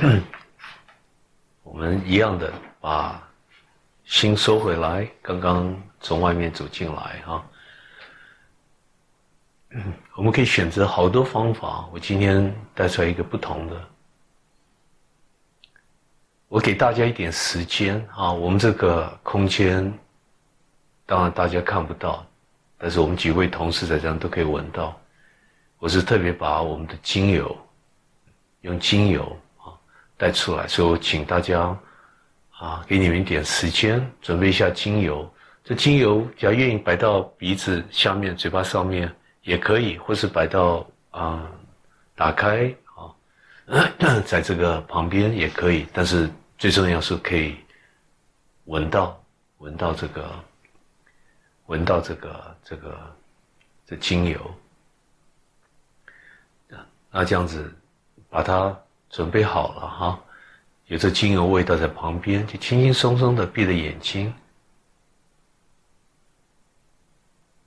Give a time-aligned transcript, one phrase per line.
[1.62, 2.50] 我们一样的
[2.80, 3.22] 把
[4.04, 7.46] 心收回来，刚刚从外面走进来哈。
[10.16, 13.88] 我们可以选择好多方法，我今天带出来一个不同的。
[16.48, 19.92] 我给大家一点时间啊，我们这个空间，
[21.06, 22.26] 当然大家看不到，
[22.78, 24.98] 但是我们几位同事在这都可以闻到。
[25.78, 27.56] 我是特别把我们的精油，
[28.62, 29.36] 用精油
[30.20, 31.74] 带出来，所以我请大家
[32.50, 35.26] 啊，给你们一点时间，准备一下精油。
[35.64, 39.10] 这精油，只要愿意摆到鼻子下面、嘴巴上面
[39.44, 41.50] 也可以，或是摆到啊，
[42.14, 43.08] 打开啊，
[44.26, 45.86] 在这个旁边也可以。
[45.90, 47.56] 但是最重要是可以
[48.66, 49.18] 闻到，
[49.56, 50.30] 闻到这个，
[51.64, 53.16] 闻到这个这个
[53.86, 54.54] 这精油。
[57.10, 57.74] 那这样子，
[58.28, 58.78] 把它
[59.10, 60.20] 准备好了哈，
[60.86, 64.32] 有这精油味道在旁边，就轻轻松松的闭着眼睛，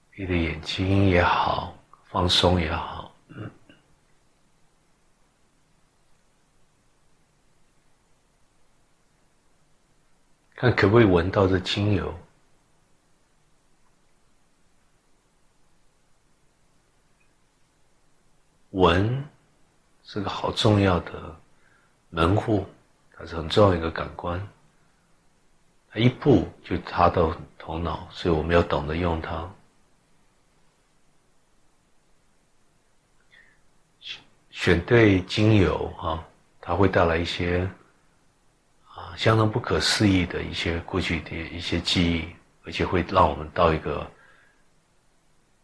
[0.10, 3.14] 闭着眼睛也好，放松也好，
[10.56, 12.18] 看可不可以闻到这精油，
[18.72, 19.33] 闻。
[20.14, 21.36] 是个好重要的
[22.12, 22.68] 门户，
[23.18, 24.40] 它是很重要一个感官。
[25.90, 29.50] 它一步就插到头脑，所以我们要懂得用它。
[34.00, 36.24] 选选对精油啊，
[36.62, 37.68] 它会带来一些
[38.94, 44.12] 啊相当不可思议的一些过去的一些记忆，而且会让我们到一个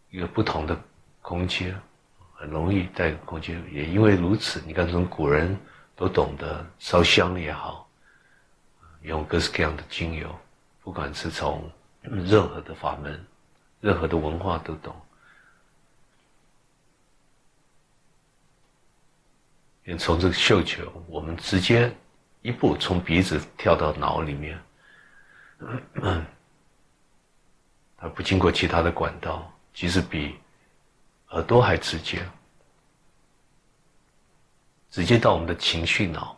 [0.10, 0.76] 一个不同的
[1.22, 1.80] 空间。
[2.40, 5.60] 很容易带空气，也因为如此，你看从古人
[5.94, 7.86] 都懂得烧香也好，
[9.02, 10.34] 用各式各样的精油，
[10.82, 11.70] 不管是从
[12.02, 13.22] 任何的法门、
[13.82, 14.96] 任何的文化都懂。
[19.98, 21.94] 从这个嗅球，我们直接
[22.42, 24.58] 一步从鼻子跳到脑里面，
[27.98, 30.40] 它不经过其他的管道，其实比。
[31.30, 32.28] 耳朵还直接，
[34.90, 36.36] 直接到我们的情绪脑。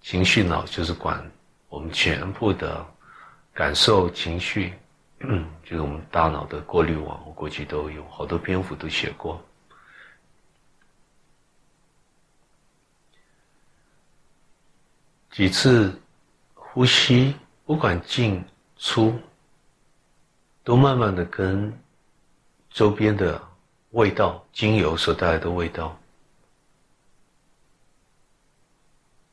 [0.00, 1.30] 情绪脑就是管
[1.68, 2.84] 我们全部的
[3.52, 4.72] 感受、情绪，
[5.64, 7.24] 就是我们大脑的过滤网。
[7.26, 9.40] 我过去都有好多篇幅都写过，
[15.30, 16.00] 几次
[16.54, 17.34] 呼吸。
[17.70, 18.44] 不管进
[18.78, 19.16] 出，
[20.64, 21.72] 都慢慢的跟
[22.68, 23.40] 周边的
[23.90, 25.96] 味道、精油所带来的味道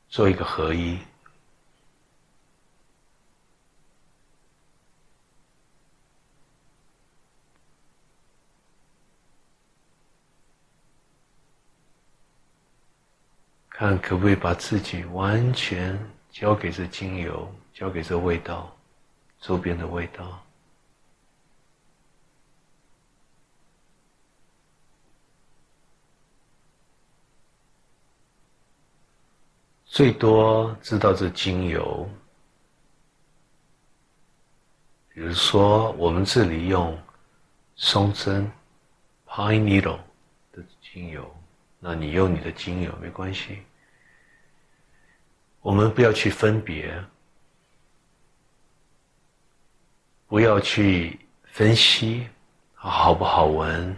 [0.08, 1.00] 做一个合一，
[13.68, 15.98] 看可不可以把自己完全
[16.30, 17.52] 交给这精油。
[17.78, 18.76] 交给这味道，
[19.40, 20.44] 周边的味道，
[29.84, 32.10] 最多知道这精油。
[35.10, 37.00] 比如说，我们这里用
[37.76, 38.50] 松针
[39.24, 40.00] （pine needle）
[40.50, 41.32] 的精油，
[41.78, 43.62] 那你用你的精油没关系。
[45.60, 47.00] 我们不要去分别。
[50.28, 52.28] 不要去分析
[52.76, 53.96] 它好不好闻，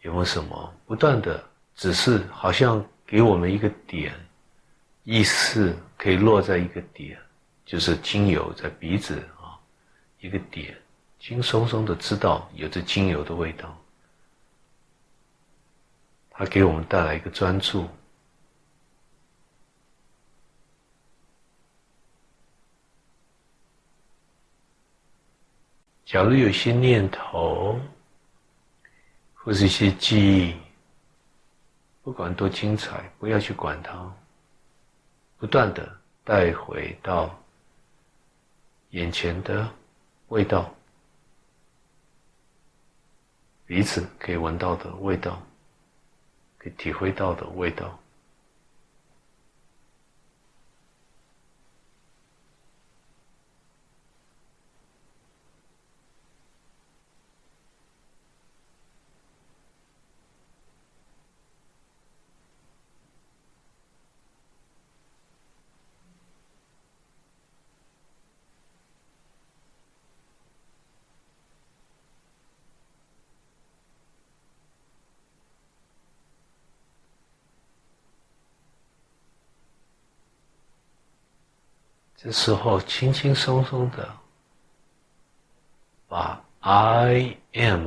[0.00, 0.74] 有没有什么？
[0.86, 1.44] 不断的，
[1.76, 4.14] 只是好像给我们一个点，
[5.04, 7.18] 意识可以落在一个点，
[7.66, 9.60] 就是精油在鼻子啊，
[10.18, 10.76] 一个点，
[11.20, 13.78] 轻松松的知道有着精油的味道，
[16.30, 17.86] 它给我们带来一个专注。
[26.04, 27.80] 假如有些念头，
[29.32, 30.54] 或是一些记忆，
[32.02, 34.12] 不管多精彩，不要去管它，
[35.38, 35.90] 不断的
[36.22, 37.34] 带回到
[38.90, 39.68] 眼前的
[40.28, 40.72] 味道，
[43.66, 45.42] 彼此可以闻到的味道，
[46.58, 47.98] 可以体会到的味道。
[82.24, 84.08] 这时候轻轻松松的
[86.08, 87.86] 把 I am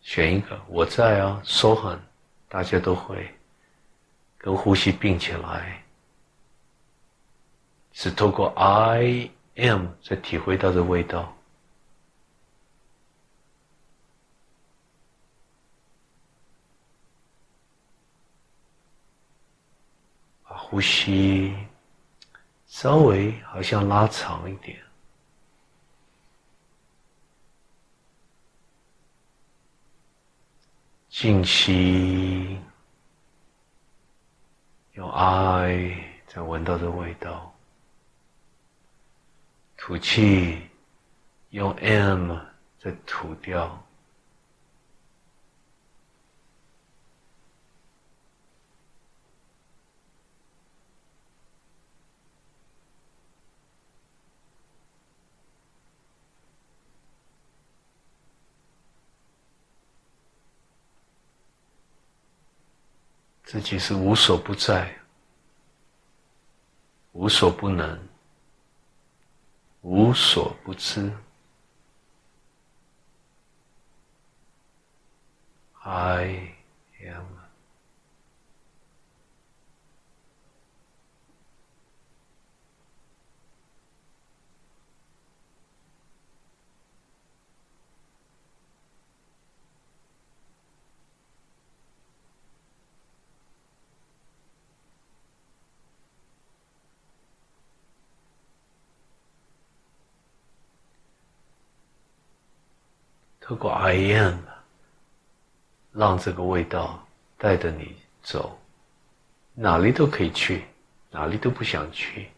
[0.00, 2.00] 选一个，我在啊，说很，
[2.48, 3.34] 大家都会
[4.38, 5.82] 跟呼吸并起来，
[7.92, 11.36] 是透过 I am 在体会到的味道。
[20.44, 21.56] 呼吸
[22.74, 24.76] 稍微好像拉长一点，
[31.08, 32.60] 静息，
[34.94, 37.54] 用爱在闻到的味道，
[39.76, 40.68] 吐气，
[41.50, 42.36] 用 M
[42.80, 43.83] 在吐掉。
[63.44, 64.90] 自己是无所不在、
[67.12, 68.08] 无所不能、
[69.82, 71.12] 无所不知。
[75.82, 76.54] 哎
[77.02, 77.44] am。
[103.46, 104.38] 透过 I am，
[105.92, 107.06] 让这个味道
[107.36, 108.58] 带着你走，
[109.52, 110.64] 哪里都可以去，
[111.10, 112.30] 哪里都不想去。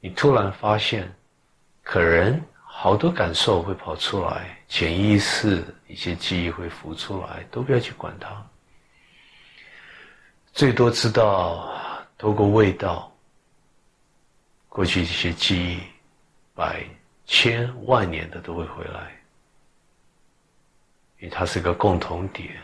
[0.00, 1.14] 你突然发现，
[1.82, 8.42] 可能好多感受会跑出来，潜意识一些记忆会浮出来，都不要去管它。
[10.50, 11.70] 最多知道，
[12.16, 13.12] 透过味道，
[14.66, 15.80] 过去一些记忆，
[16.54, 16.82] 百
[17.26, 19.14] 千万年的都会回来。
[21.18, 22.60] 因为它是个共同点，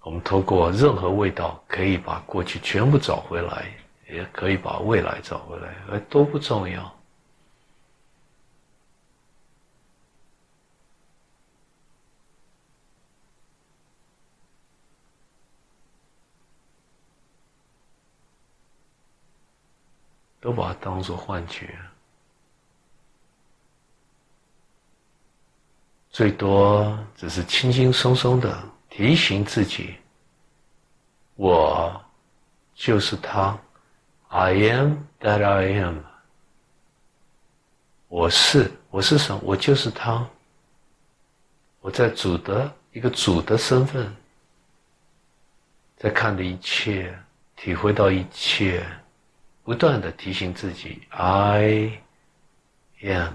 [0.00, 3.70] 我们透过任何味道可以把过去全部找回来，
[4.08, 6.94] 也可以把未来找回来，而都不重要，
[20.40, 21.78] 都把它当做幻觉。
[26.20, 29.94] 最多只是轻轻松松的提醒自己
[31.34, 31.98] ：“我
[32.74, 33.58] 就是他
[34.28, 36.00] ，I am that I am。
[38.08, 39.40] 我是，我是什么？
[39.42, 40.28] 我就是他。
[41.80, 44.14] 我在主的一个主的身份，
[45.96, 47.18] 在看的一切，
[47.56, 48.86] 体会到一切，
[49.64, 51.98] 不断的提醒自己：I
[53.04, 53.32] am。”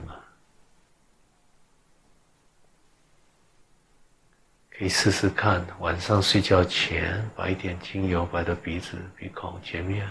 [4.77, 10.05] 可以试试看，晚上睡觉前把一点精油摆到鼻子、鼻孔前面，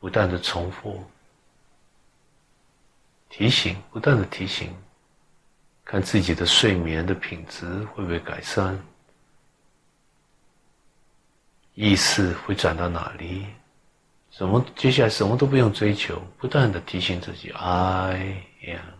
[0.00, 1.04] 不断的重复
[3.28, 4.74] 提醒，不断的提醒，
[5.84, 7.64] 看自己的睡眠的品质
[7.94, 8.76] 会不会改善，
[11.74, 13.46] 意识会转到哪里？
[14.32, 14.64] 什么？
[14.74, 18.97] 接下来什么都不用追求，不断的提醒自己：I am。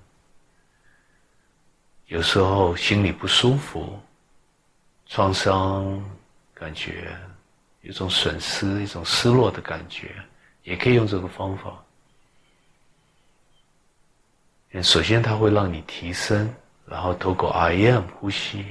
[2.08, 4.00] 有时候心里不舒服，
[5.06, 6.02] 创伤
[6.54, 7.14] 感觉，
[7.82, 10.14] 有种损失、一种失落的感觉，
[10.62, 11.84] 也可以用这个方法。
[14.82, 16.50] 首先，它会让你提升，
[16.86, 18.64] 然后透过 I am 呼吸，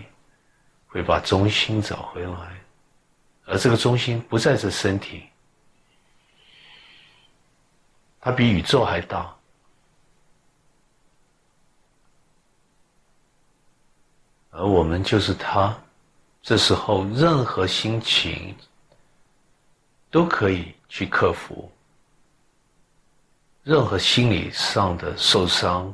[0.88, 2.60] 会把中心找回来，
[3.46, 5.28] 而这个中心不在这身体，
[8.20, 9.37] 它比宇宙还大。
[14.58, 15.78] 而我们就是他，
[16.42, 18.56] 这时候任何心情
[20.10, 21.72] 都可以去克服，
[23.62, 25.94] 任何心理上的受伤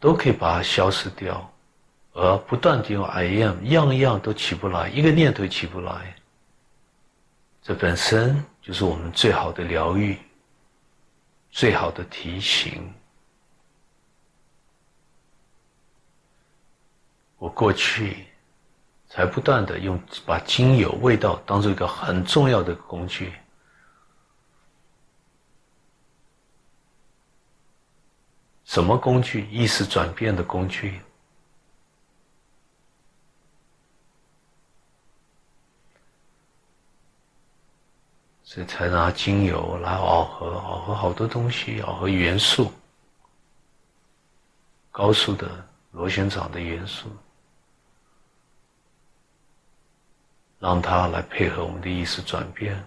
[0.00, 1.48] 都可以把它消失掉，
[2.12, 6.16] 而不断的用 I am，样样都起不来，一个念头起不来，
[7.62, 10.18] 这本身就是我们最好的疗愈，
[11.52, 12.92] 最好的提醒。
[17.40, 18.26] 我过去
[19.08, 23.32] 才不断的用把精油味道当做一个很重要的工具。
[28.64, 29.46] 什么工具？
[29.50, 31.00] 意识转变的工具。
[38.44, 42.70] 所以才拿精油来熬合，熬合好多东西，熬合元素，
[44.90, 45.48] 高速的
[45.92, 47.08] 螺旋藻的元素，
[50.60, 52.80] 让它来配合我们的意识转变。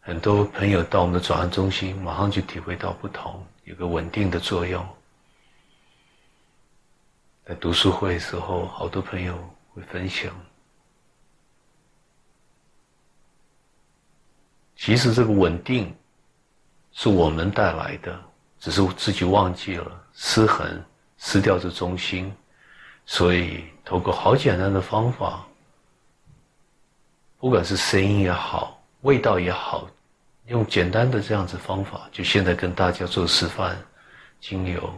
[0.00, 4.86] 很多朋友到我们的转换中心，马上就体会到不同，有个稳定的作用。
[7.46, 9.38] 在读书会时候，好多朋友
[9.72, 10.34] 会分享。
[14.76, 15.94] 其实这个稳定
[16.92, 18.18] 是我们带来的，
[18.58, 20.84] 只是自己忘记了失衡，
[21.18, 22.34] 失掉这中心。
[23.04, 25.46] 所以，透过好简单的方法，
[27.38, 29.88] 不管是声音也好，味道也好。
[30.46, 33.76] 用简单的这样子方法，就现在跟大家做示范，
[34.40, 34.92] 精油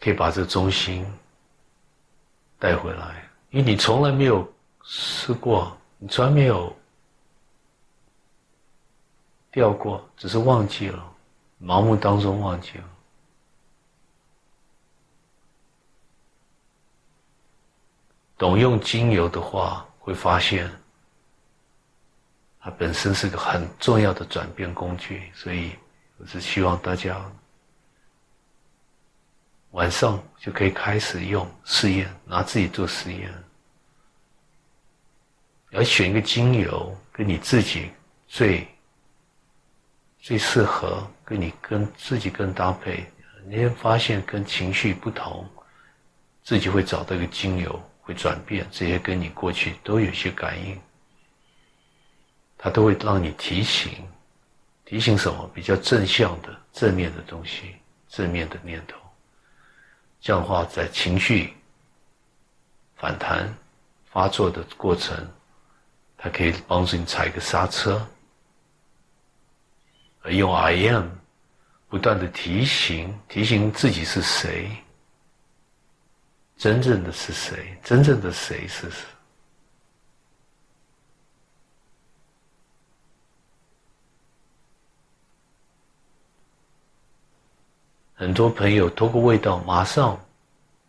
[0.00, 1.06] 可以把这中心
[2.58, 4.50] 带回来，因为你从来没有
[4.84, 6.74] 试过，你从来没有
[9.50, 11.12] 掉过，只是忘记了，
[11.62, 12.84] 盲目当中忘记了。
[18.38, 20.68] 懂用精油的话，会发现。
[22.62, 25.70] 它本身是个很重要的转变工具，所以
[26.18, 27.18] 我是希望大家
[29.70, 33.32] 晚上就可以开始用试验，拿自己做实验，
[35.70, 37.90] 要选一个精油跟你自己
[38.28, 38.68] 最
[40.18, 43.10] 最适合，跟你跟自己更搭配，
[43.46, 45.48] 你会发现跟情绪不同，
[46.44, 50.76] 自己会找到一个精油会转变，这些跟你过去都有些感应。
[52.58, 53.92] 它都会让你提醒，
[54.84, 57.76] 提醒什么比较正向的、正面的东西、
[58.08, 58.96] 正面的念头。
[60.20, 61.54] 这样的话，在情绪
[62.96, 63.48] 反弹
[64.10, 65.16] 发作的过程，
[66.18, 68.04] 它可以帮助你踩个刹车，
[70.22, 71.06] 而用 I am
[71.88, 74.68] 不断的提醒，提醒自己是谁，
[76.60, 79.06] 真正的是谁，真正的谁是谁。
[88.14, 90.22] 很多朋友透过味道，马上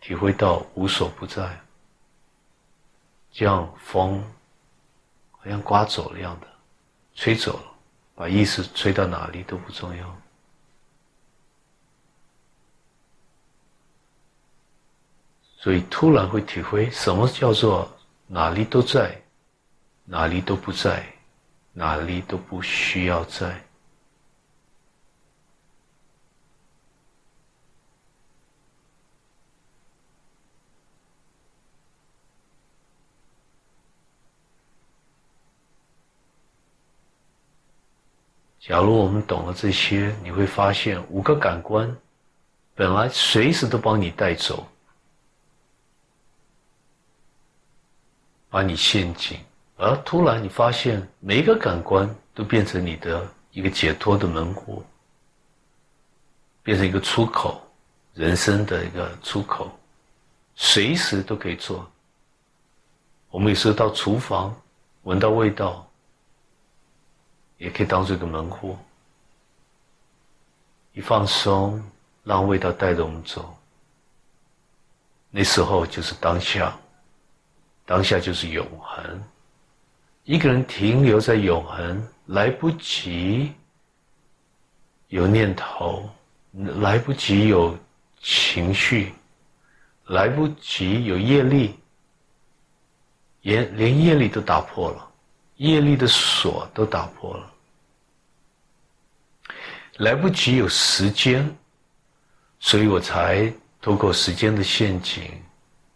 [0.01, 1.57] 体会到无所不在，
[3.31, 4.21] 就像风，
[5.31, 6.47] 好像刮走了一样的，
[7.15, 7.63] 吹走了，
[8.13, 10.21] 把意识吹到哪里都不重要。
[15.63, 17.87] 所以突然会体会什么叫做
[18.25, 19.21] 哪里都在，
[20.05, 21.05] 哪里都不在，
[21.71, 23.63] 哪里都不需要在。
[38.59, 41.95] 假如我们懂了这些，你会发现五个感官
[42.73, 44.67] 本来随时都帮你带走，
[48.51, 49.39] 把你陷阱，
[49.77, 54.83] 而突然你发现每一个感官都变成你的一个解脱的门户，
[56.61, 57.59] 变成一个出口，
[58.13, 59.71] 人生的一个出口，
[60.53, 61.89] 随时都可以做。
[63.31, 64.55] 我们有时候到厨房，
[65.01, 65.87] 闻到味道。
[67.57, 68.75] 也可以当做一个门户，
[70.93, 71.79] 一放松，
[72.23, 73.55] 让味道带着我们走。
[75.29, 76.75] 那时候就是当下，
[77.85, 79.23] 当下就是永恒。
[80.23, 83.51] 一个人停留在永恒，来不及
[85.07, 86.09] 有念头，
[86.53, 87.77] 来不及有
[88.21, 89.11] 情绪，
[90.05, 91.75] 来不及有业力，
[93.41, 95.11] 连连业力都打破了，
[95.57, 97.51] 业力的锁都打破了。
[99.97, 101.53] 来不及有时间，
[102.59, 105.23] 所以我才透过时间的陷阱，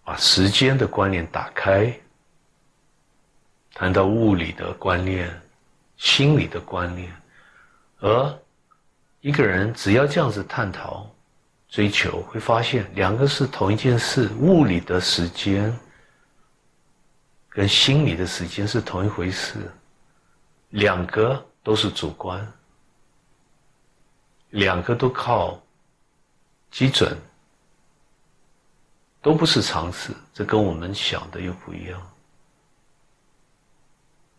[0.05, 1.91] 把时间的观念打开，
[3.73, 5.29] 谈到物理的观念、
[5.97, 7.11] 心理的观念，
[7.99, 8.39] 而
[9.19, 11.09] 一个人只要这样子探讨、
[11.67, 15.75] 追求，会发现两个是同一件事：物理的时间
[17.49, 19.55] 跟心理的时间是同一回事，
[20.69, 22.47] 两个都是主观。
[24.51, 25.59] 两个都靠
[26.71, 27.17] 基准，
[29.25, 31.99] 都不是常识，这跟我们想的又不一样。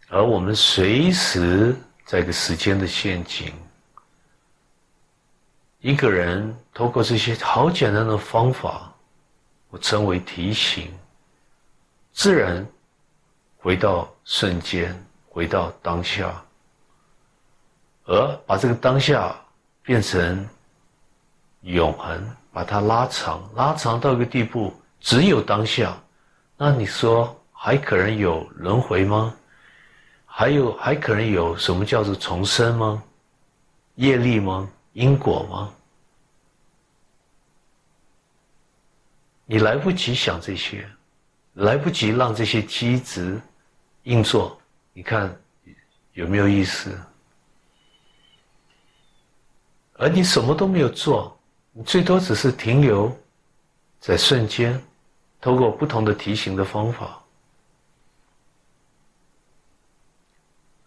[0.09, 1.75] 而我们随时
[2.05, 3.53] 在一个时间的陷阱，
[5.81, 8.95] 一个人透过这些好简单的方法，
[9.71, 10.97] 我称为提醒，
[12.13, 12.65] 自然
[13.57, 14.97] 回到瞬间，
[15.29, 16.41] 回到当下，
[18.05, 19.35] 而把这个当下
[19.83, 20.49] 变成
[21.67, 25.97] 永恒，把它拉长，拉长到一个地步，只有当下。
[26.57, 29.35] 那你说还可能有轮回吗？
[30.25, 33.03] 还有还可能有什么叫做重生吗？
[33.97, 34.69] 业力吗？
[34.93, 35.73] 因果吗？
[39.45, 40.89] 你来不及想这些，
[41.55, 43.41] 来不及让这些机子
[44.05, 44.57] 运作，
[44.93, 45.35] 你看
[46.13, 46.97] 有没有意思？
[49.95, 51.36] 而你什么都没有做，
[51.79, 53.15] 你最多只是停留
[54.01, 54.83] 在瞬间，
[55.43, 57.23] 透过不同的提醒的方法，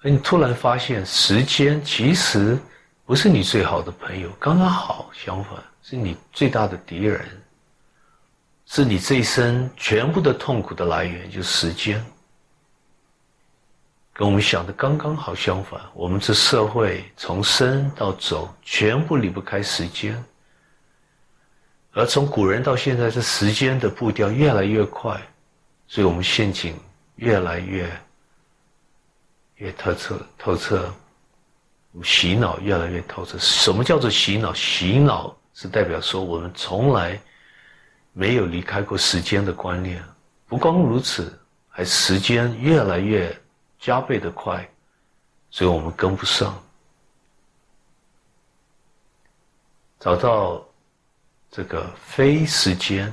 [0.02, 2.58] 而你突然发现，时间其实
[3.06, 7.24] 不是你最好的朋友，刚刚好相反，是你最大的敌人。
[8.66, 12.04] 是你这一生全部的痛苦的来源，就是时间。
[14.14, 20.24] 跟我们想的刚刚好相反，我们这社会从生到走，全部离不开时间。
[22.00, 25.22] 而从古人到现在，这时间的步调越来越快，
[25.88, 26.74] 所以我们陷阱
[27.18, 27.90] 越来越
[29.56, 30.94] 越透彻透彻，
[32.04, 33.38] 洗脑越来越透彻。
[33.38, 34.54] 什么叫做洗脑？
[34.54, 37.20] 洗脑是代表说我们从来。
[38.12, 40.04] 没有离开过时间的观念，
[40.48, 43.34] 不光如此，还时间越来越
[43.80, 44.68] 加倍的快，
[45.52, 46.62] 所以我们跟不上。
[50.00, 50.66] 找到
[51.52, 53.12] 这个非时间，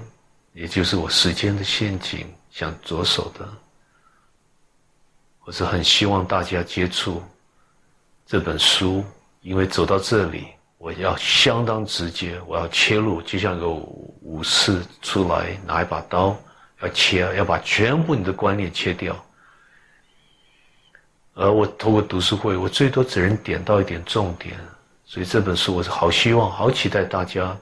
[0.52, 3.48] 也就是我时间的陷阱，想着手的，
[5.44, 7.22] 我是很希望大家接触
[8.26, 9.04] 这本书，
[9.40, 10.48] 因为走到这里。
[10.78, 16.36] 我要相当直接，我要切入，就像个武士出来拿一把刀，
[16.80, 19.16] 要切，要把全部你的观念切掉。
[21.34, 24.54] 而我透过读书会，我最多只能点到一点重点，
[25.06, 27.56] 所以这本书我是好希望、好期待大家，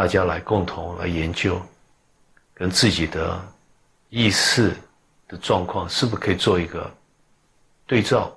[0.00, 1.60] 大家来共同来研究，
[2.54, 3.38] 跟自己的
[4.08, 4.74] 意识
[5.28, 6.90] 的状况是不是可以做一个
[7.84, 8.34] 对照。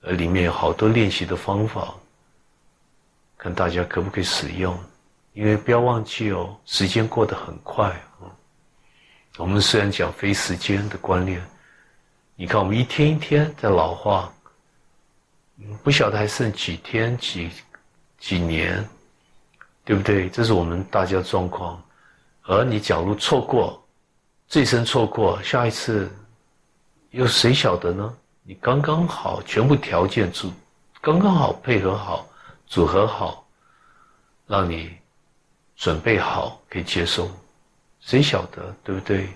[0.00, 1.94] 呃，里面有好多练习的方法，
[3.36, 4.74] 看大家可不可以使用。
[5.34, 8.24] 因为不要忘记哦，时间过得很快啊。
[9.36, 11.46] 我们虽然讲非时间的观念，
[12.36, 14.32] 你看我们一天一天在老化，
[15.82, 17.50] 不晓得还剩几天、几
[18.18, 18.82] 几年，
[19.84, 20.28] 对不对？
[20.30, 21.82] 这是我们大家状况。
[22.42, 23.82] 而你假如错过，
[24.48, 26.10] 这一生错过，下一次
[27.10, 28.14] 又谁晓得呢？
[28.42, 30.52] 你刚刚好，全部条件组
[31.00, 32.26] 刚刚好配合好，
[32.66, 33.46] 组合好，
[34.46, 34.94] 让你
[35.76, 37.30] 准备好可以接受，
[38.00, 39.28] 谁晓得对不对？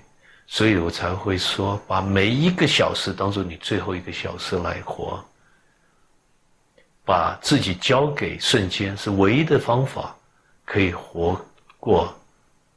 [0.46, 5.22] 所以我才会说，把每一个小时当做你最后一个小时来活，
[7.04, 10.14] 把自己交给瞬间是唯一的方法，
[10.68, 11.40] 可以活
[11.80, 12.14] 过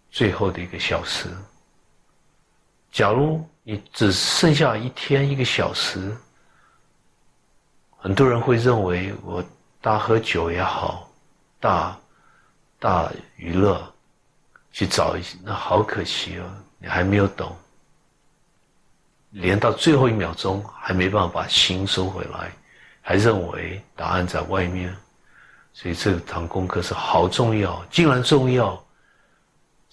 [0.09, 1.27] 最后的一个小时。
[2.91, 3.45] 假如。
[3.63, 6.17] 你只剩下一天一个小时，
[7.95, 9.41] 很多人会认为我
[9.79, 11.07] 大喝酒也好，
[11.59, 11.95] 大
[12.79, 13.79] 大娱乐
[14.71, 17.55] 去找一些，那好可惜哦，你还没有懂，
[19.29, 22.51] 连到最后一秒钟还没办法把心收回来，
[22.99, 24.91] 还认为答案在外面，
[25.73, 28.81] 所以这堂功课是好重要，竟然重要，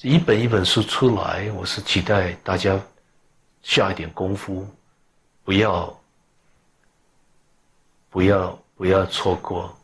[0.03, 2.79] 一本一本书出来，我是期待大家。
[3.61, 4.67] 下一点功夫，
[5.45, 6.01] 不要，
[8.09, 9.77] 不要，不要错过。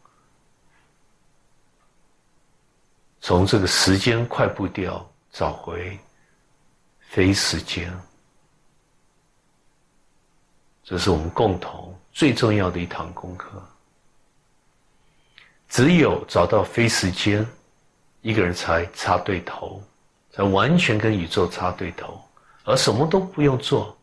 [3.21, 5.99] 从这个时间快步调找回
[7.01, 7.93] 非时间，
[10.85, 13.61] 这是我们共同最重要的一堂功课。
[15.75, 17.45] 只有找到非时间，
[18.23, 19.83] 一个人才插对头，
[20.31, 22.23] 才完全跟宇宙插对头。
[22.63, 23.99] 而什么都不用做，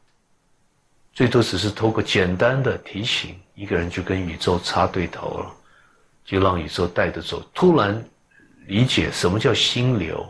[1.14, 5.50] 最多只是透过简单的提醒，一个人就跟宇宙插对头了，
[6.26, 7.42] 就让宇宙带着走。
[7.54, 8.04] 突然
[8.68, 10.30] 理解什么叫心流，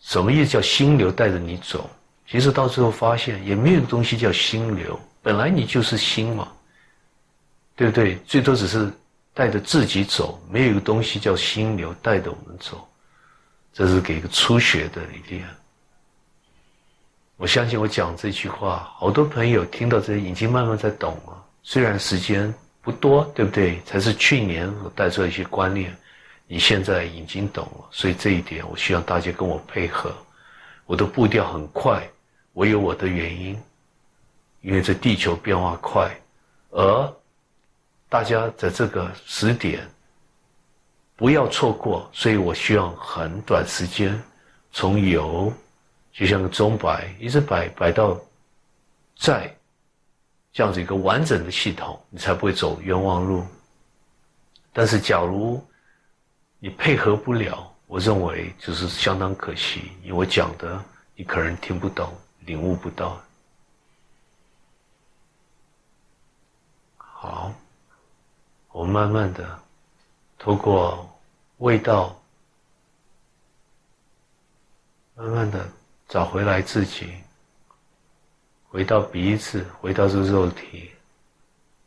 [0.00, 1.88] 什么意思叫心流带着你走？
[2.28, 6.46] 其实到最后发现，也没有东西叫心流，本来你就是心嘛，
[7.74, 8.16] 对不对？
[8.26, 8.92] 最多只是
[9.32, 12.86] 带着自己走，没有一个东西叫心流带着我们走。
[13.72, 15.48] 这是给一个初学的理念。
[17.36, 21.42] 我相信我讲这句话，好多朋友听到这已经慢慢在懂了。
[21.62, 23.80] 虽然时间不多，对不对？
[23.86, 25.96] 才是去年我带出来一些观念，
[26.46, 27.88] 你现在已经懂了。
[27.90, 30.12] 所以这一点，我希望大家跟我配合。
[30.84, 32.02] 我的步调很快，
[32.52, 33.58] 我有我的原因，
[34.60, 36.10] 因为这地球变化快，
[36.70, 37.14] 而
[38.10, 39.88] 大家在这个时点
[41.16, 42.10] 不要错过。
[42.12, 44.22] 所以我希望很短时间，
[44.70, 45.50] 从有，
[46.12, 48.20] 就像钟摆，一直摆摆到
[49.16, 49.50] 在。
[50.52, 53.46] 这样子一个完整的系统，你才不会走冤枉路。
[54.72, 55.64] 但是，假如
[56.58, 63.20] 你配合不了，我认为就是相当可惜，因为我讲的你可能听不懂、领悟不到。
[66.96, 67.54] 好，
[68.72, 69.60] 我慢慢的
[70.38, 71.08] 透过
[71.58, 72.16] 味道，
[75.14, 75.68] 慢慢的
[76.08, 77.14] 找回来自己。
[78.68, 80.92] 回到鼻子，回到这肉体，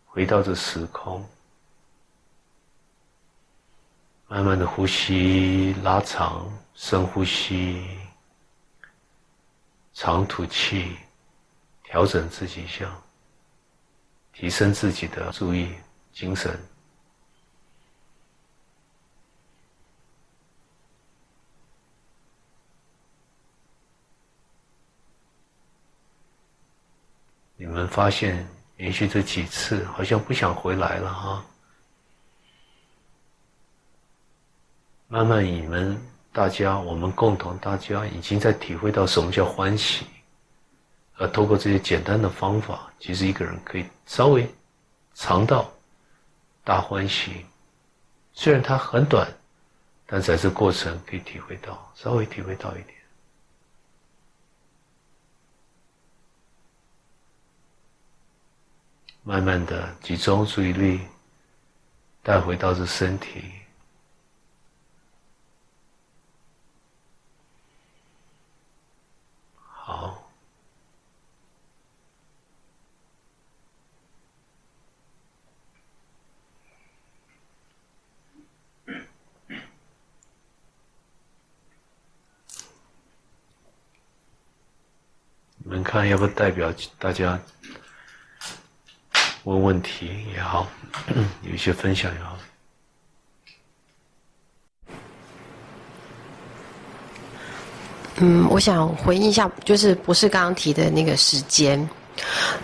[0.06, 1.26] 回到这时空，
[4.28, 7.88] 慢慢的呼吸，拉长，深呼吸，
[9.94, 10.98] 长吐气，
[11.84, 12.94] 调整自己一下，
[14.34, 15.74] 提升自己的注意
[16.12, 16.60] 精神。
[27.56, 31.44] 你我们发现连续这几次好像不想回来了哈，
[35.08, 36.00] 慢慢你们
[36.32, 40.06] 大家，我们共同大家已经在体会到什么叫欢喜，
[41.16, 44.48] 而透过这些简单的方法，其实一个人可以稍微
[45.16, 45.68] 尝到
[46.64, 47.44] 大欢喜，
[48.34, 49.28] 虽然它很短，
[50.06, 53.03] 但在这过程可以体会到，稍微体会到一点。
[59.26, 61.00] 慢慢的集中注意力，
[62.22, 63.54] 带回到这身体。
[69.56, 70.30] 好，
[85.58, 87.40] 你们看，要不代表大家？
[89.44, 90.68] 问问题也好，
[91.44, 92.38] 有一些分享也好。
[98.18, 101.90] 嗯，我想回应一下，就是不是刚刚提的那个时间。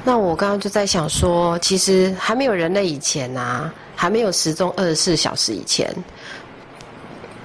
[0.03, 5.93] 那我刚刚就在想说，其实还没有人类以前啊，还没有时钟二十四小时以前，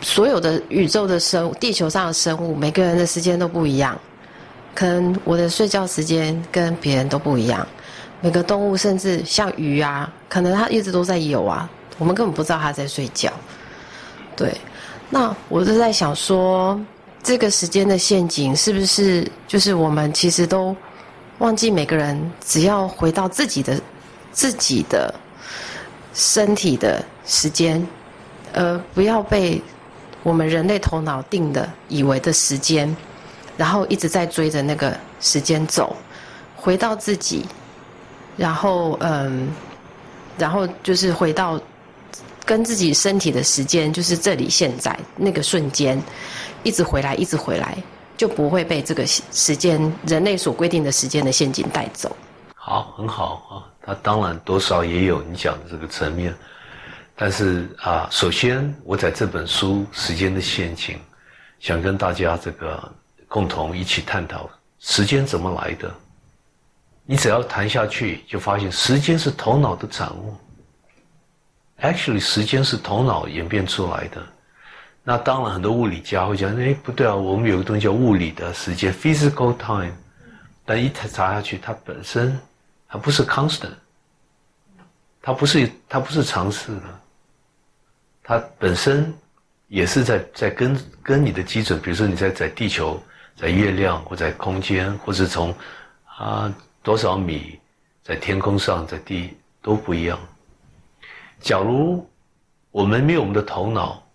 [0.02, 3.98] 所有的宇宙的生物、地球上的生物，每个人的时间都不一样。
[4.74, 7.66] 可能我的睡觉时间跟别人都不一样。
[8.24, 13.30] 每个动物，甚至像鱼啊，可能它一直都在游啊，我们根本不知道它在睡觉。
[14.34, 14.56] 对，
[15.10, 16.80] 那我就在想说，
[17.22, 20.74] 这个时间的陷阱是不是就是我们其实都
[21.36, 23.78] 忘记每个人只要回到自己的
[24.32, 25.14] 自己的
[26.14, 27.86] 身体的时间，
[28.52, 29.60] 呃，不要被
[30.22, 32.96] 我们人类头脑定的以为的时间，
[33.58, 35.94] 然后一直在追着那个时间走，
[36.56, 37.44] 回到自己。
[38.36, 39.48] 然后，嗯，
[40.36, 41.60] 然后就是回到
[42.44, 46.02] 跟自己身体的时间，就是这里现在那个瞬间，
[46.62, 47.76] 一直回来，一直回来，
[48.16, 52.14] 就不会被这个时间人类所规定的时间的陷阱带走。
[52.54, 53.70] 好，很好啊。
[53.86, 56.34] 他当然多少也有你讲的这个层面，
[57.14, 60.96] 但是啊，首先我在这本书《时间的陷阱》，
[61.60, 62.90] 想跟大家这个
[63.28, 64.48] 共同一起探讨
[64.80, 65.94] 时间怎么来的。
[67.06, 70.34] 你只要谈下去，就发现时间是头脑的产物。
[71.80, 74.22] Actually，时间是头脑演变出来的。
[75.02, 79.92] 那当然，很多物理家会讲：“哎，不对啊，我们有个东西叫物理的时间 （physical time）。”
[80.64, 82.40] 但一查查下去，它本身
[82.88, 83.74] 它不是 constant，
[85.20, 87.00] 它不是它不是常识的，
[88.22, 89.12] 它本身
[89.68, 92.98] 也是在在跟跟你的基准，比如说你在在地球、
[93.36, 95.54] 在月亮或在空间，或是从
[96.06, 96.50] 啊。
[96.84, 97.58] 多少米
[98.02, 100.20] 在天空上，在地都不一样。
[101.40, 102.06] 假如
[102.70, 104.06] 我们没有我们的头脑，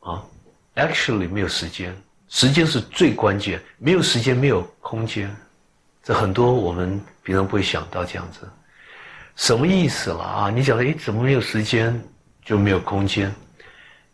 [0.00, 0.22] 啊
[0.76, 1.96] ，actually 没有时间，
[2.28, 3.58] 时间是最关键。
[3.78, 5.34] 没有时间，没有空间，
[6.04, 8.46] 这很多我们平常不会想到这样子。
[9.36, 10.50] 什么意思了啊？
[10.50, 11.98] 你讲的，诶，怎么没有时间
[12.44, 13.34] 就没有空间？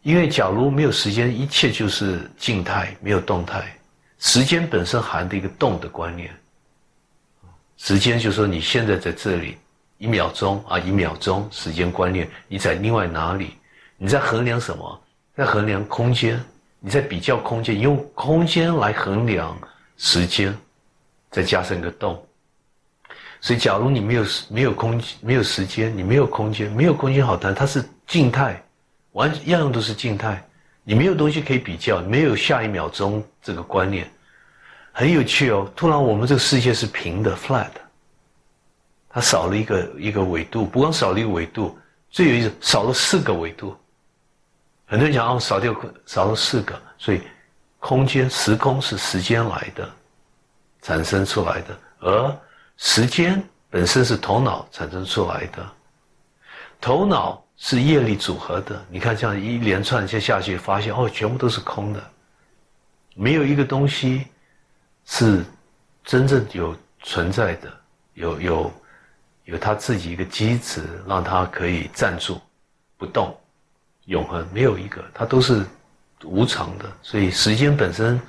[0.02, 3.76] 因为假如没有时间，一切就是静态，没有动态。
[4.20, 6.32] 时间本身含的一个动的观念。
[7.76, 9.56] 时间就是说你现在在这里，
[9.98, 13.56] 一秒钟啊，一秒钟时间观念，你在另外哪里？
[13.98, 15.00] 你在衡量什么？
[15.36, 16.42] 在衡量空间，
[16.80, 19.56] 你在比较空间，用空间来衡量
[19.98, 20.56] 时间，
[21.30, 22.22] 再加上一个动。
[23.40, 28.60] 所以，假如你没有没有空没有时间，你没有空间，没有空间好谈，它是静态，
[29.12, 30.42] 完样样都是静态。
[30.82, 34.10] 你没有东西可以比较，没有下一秒钟这个观念，
[34.98, 35.70] 很有趣哦。
[35.76, 37.68] 突然，我们这个世界是平的 flat，
[39.10, 41.78] 它少了一个一个纬度，不光少了一个纬度，
[42.08, 43.76] 最有意思，少了四个纬度。
[44.86, 47.20] 很多人讲哦，少掉少了四个，所以
[47.78, 49.86] 空间时空是时间来的，
[50.80, 52.38] 产生出来的，而
[52.78, 55.70] 时间本身是头脑产生出来的，
[56.80, 58.82] 头脑是业力组合的。
[58.88, 62.02] 你看，这样一连串接下去，发现哦，全部都是空的，
[63.14, 64.26] 没有一个东西
[65.06, 65.44] 是
[66.04, 67.72] 真正有存在的，
[68.14, 68.72] 有有
[69.44, 72.40] 有他自己一个机制，让他可以站住
[72.96, 73.36] 不动。
[74.06, 75.66] 永恒没有一个，它都是
[76.22, 78.20] 无常的，所以时间本身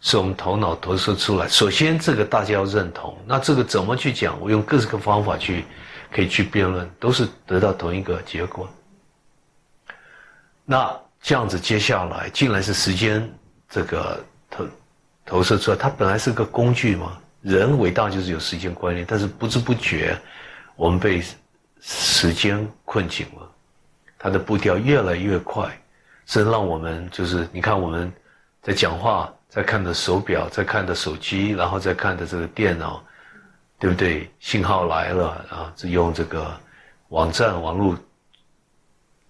[0.00, 1.46] 是我们头脑投射出来。
[1.46, 3.14] 首先，这个大家要认同。
[3.26, 4.40] 那这个怎么去讲？
[4.40, 5.66] 我用各式各方法去，
[6.10, 8.66] 可以去辩论，都是得到同一个结果。
[10.64, 13.30] 那这样子，接下来竟然是时间
[13.68, 14.24] 这个
[15.24, 17.18] 投射出来，它本来是个工具嘛。
[17.42, 20.18] 人伟大就是有时间观念，但是不知不觉，
[20.76, 21.22] 我们被
[21.80, 23.50] 时间困紧了。
[24.18, 25.66] 它的步调越来越快，
[26.26, 28.12] 是让我们就是你看我们
[28.60, 33.02] 在讲话，在看的手表，在看的手机，然后再看的这个电脑，
[33.78, 34.30] 对不对？
[34.38, 36.54] 信号来了啊，是用这个
[37.08, 37.96] 网站网络，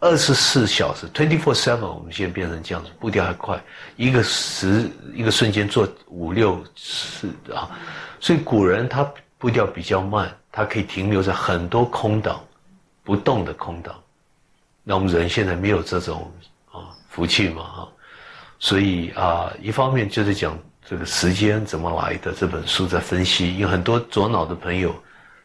[0.01, 3.63] 二十四小时 twenty four seven，我们现在变成这样子，步调还快，
[3.97, 7.71] 一个时一个瞬间做五六次啊，
[8.19, 12.43] 所以古人他步调比较慢，他可以停留在很多空档，
[13.05, 13.95] 不动的空档。
[14.83, 16.33] 那我们人现在没有这种
[16.73, 17.89] 啊福气嘛哈，
[18.59, 24.95] 所以啊，一方面就是讲这个时间怎么来的这本书在分析，有很多左脑的朋友，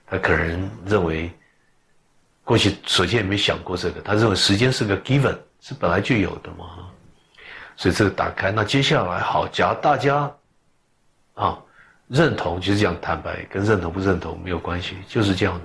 [0.08, 1.30] 他可能认为
[2.46, 6.66] 过去首先也没想过这个，他认为时间是个 given，是本来就有的嘛，
[7.76, 10.32] 所以这个打开，那接下来好，假如大家
[11.34, 11.60] 啊
[12.08, 15.62] 认同，就是讲坦白，跟认同不认同没有关系，就是这样的。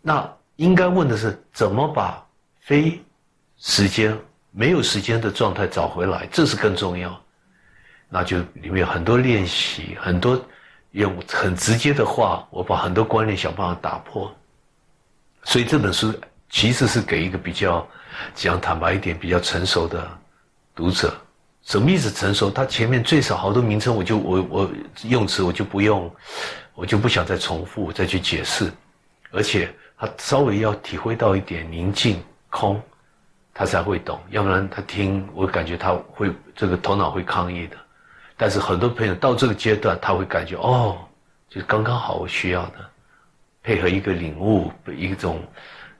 [0.00, 2.24] 那应该问的是怎么把。
[2.64, 3.02] 非
[3.58, 4.16] 时间
[4.52, 7.20] 没有时间的状态找回来，这是更重要。
[8.08, 10.40] 那就里面有很多练习，很多
[10.92, 14.32] 用很直接的话，我把很多观念想办法打破。
[15.44, 16.12] 所以这本书
[16.50, 17.86] 其实是给一个比较
[18.34, 20.06] 讲坦白一点、比较成熟的
[20.74, 21.14] 读者。
[21.62, 22.10] 什么意思？
[22.10, 22.50] 成熟？
[22.50, 24.70] 他前面最少好多名称，我就我我
[25.04, 26.12] 用词我就不用，
[26.74, 28.72] 我就不想再重复再去解释。
[29.30, 32.22] 而且他稍微要体会到一点宁静。
[32.54, 32.78] 空，
[33.54, 37.76] 他才会懂，要不然他听，我感觉他会这个头脑会抗议的。
[38.36, 40.98] 但是很多朋友到这个阶段，他会感觉哦，
[41.48, 42.90] 就是刚刚好我需要的，
[43.62, 45.40] 配合一个领悟，一种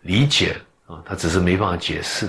[0.01, 2.29] 理解啊，他只是没办法解释。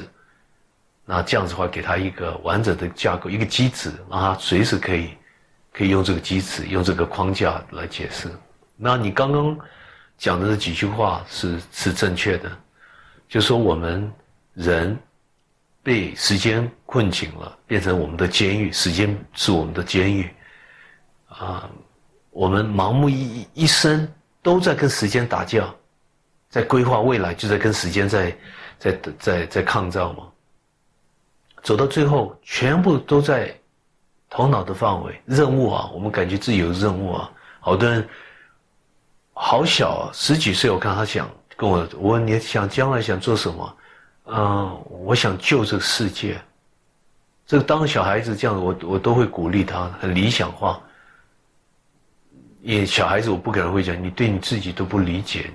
[1.06, 5.10] 那这样子的话，给他一个完整的架构，一个机制，让他随时可以
[5.72, 8.30] 可以用这个机制，用这个框架来解释。
[8.78, 9.58] 那你刚刚
[10.18, 12.52] 讲的这几句话是是正确的。
[13.28, 14.12] 就说我们
[14.54, 14.98] 人
[15.82, 18.72] 被时间困紧了，变成我们的监狱。
[18.72, 20.30] 时间是我们的监狱
[21.28, 21.70] 啊！
[22.30, 24.08] 我们盲目一一生
[24.44, 25.74] 都在跟时间打架，
[26.50, 28.38] 在规划未来，就在跟时间在
[28.78, 30.28] 在在在抗战嘛。
[31.64, 33.58] 走到最后，全部都在
[34.30, 35.20] 头脑的范围。
[35.26, 37.32] 任务啊，我们感觉自己有任务啊。
[37.62, 38.08] 好多人
[39.34, 41.28] 好小啊，十几岁，我看他想。
[41.56, 43.78] 跟我我你想将来想做什么？
[44.26, 46.42] 嗯，我想救这个世界。
[47.46, 50.82] 这个当小孩子这样，我我都会鼓励他，很理想化。
[52.64, 55.52] 也小孩子我不可能会讲，你对你自己都不理解，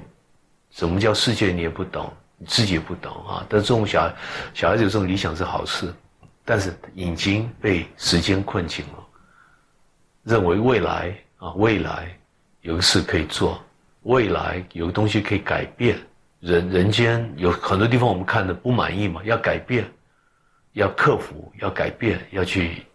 [0.71, 3.47] 什么叫世界你也不懂，你自己也不懂啊。
[3.49, 4.15] 但这种小
[4.53, 5.91] 小孩子有这种理想是好事，
[6.45, 9.07] 但是已经被时间困紧了，
[10.23, 12.15] 认为未来啊未来
[12.61, 13.59] 有个事可以做。
[14.03, 15.99] 未来有个东西可以改变，
[16.41, 19.91] 人人间有很多地方我们看的不满意嘛，要改变，
[20.73, 22.87] 要克服，要改变，要去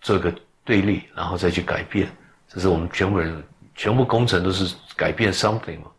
[0.00, 0.32] 做个
[0.64, 2.08] 对立，然后再去改变，
[2.56, 5.90] 这是我们全部人全部工程都是改变 something 嘛，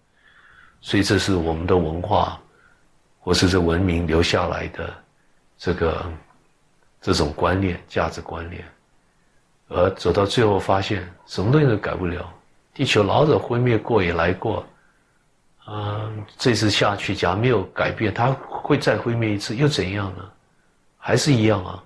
[0.82, 2.41] 所以这是我们的文化，
[3.20, 4.91] 或者是文明留下来的
[5.56, 6.04] 这个
[7.00, 8.65] 这种观念、价值观念，
[9.67, 12.28] 而走到最后发现什么东西都改不了。
[12.74, 14.65] 地球老早毁灭过也来过，
[15.65, 20.28] 啊，这次下去，假如没有改变，它会再毁灭一次，又怎样呢？
[20.98, 21.84] 还是一样啊，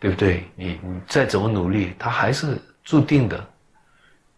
[0.00, 0.48] 对不对？
[0.56, 3.46] 你你再怎么努力，它还是注定的，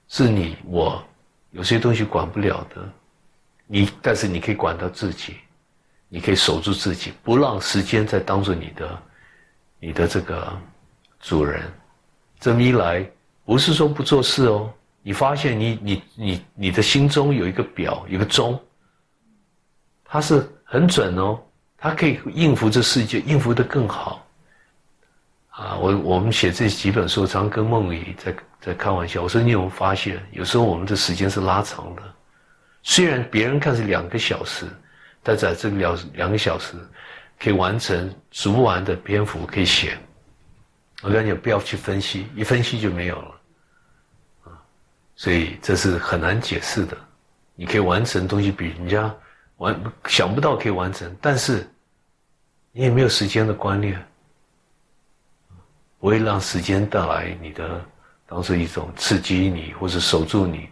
[0.09, 1.03] 是你我
[1.51, 2.88] 有些东西管不了的，
[3.66, 5.37] 你但是你可以管到自己，
[6.09, 9.03] 你可以守住自己，不让时间再当做你的
[9.81, 10.57] 你的这个
[11.21, 11.62] 主人。
[12.38, 13.09] 这么一来，
[13.45, 14.73] 不是说不做事哦。
[15.03, 18.61] 你发现你你你你的心中有一个表，有个钟，
[20.05, 21.40] 它是很准哦，
[21.79, 24.26] 它可以应付这世界，应付的更好。
[25.57, 29.23] 啊，我我们写这几本书，常跟梦怡在在开玩笑。
[29.23, 32.03] 我说你有没有发现，有时候我们的时间是拉长的，
[32.83, 34.66] 虽然别人看是两个小时，
[35.23, 36.77] 但在这两两个小时
[37.40, 39.97] 可以完成数不完的篇幅可以写。
[41.03, 43.40] 我跟你讲，不要去分析，一分析就没有了。
[44.45, 44.53] 啊
[45.14, 46.95] 所以这是很难解释的，
[47.55, 49.11] 你可以完成东西比人家
[49.57, 49.75] 完
[50.07, 51.66] 想不到可以完成，但是
[52.73, 54.07] 你也没有时间的观念，
[56.07, 57.85] 不会让时间带来你的
[58.29, 60.69] 当做一种刺激你或者守住你，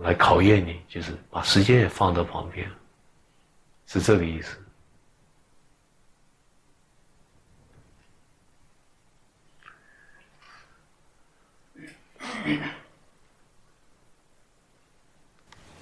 [0.00, 2.66] 来考验你，就是把时间也放到旁边，
[3.86, 4.56] 是这个意思。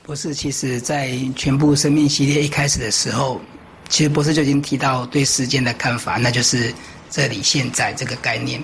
[0.03, 3.41] 博士，其实，在全部生命系列一开始的时候，
[3.89, 6.75] 其实博士就已经提到对时间的看法，那就是
[7.11, 8.63] 这里现在这个概念。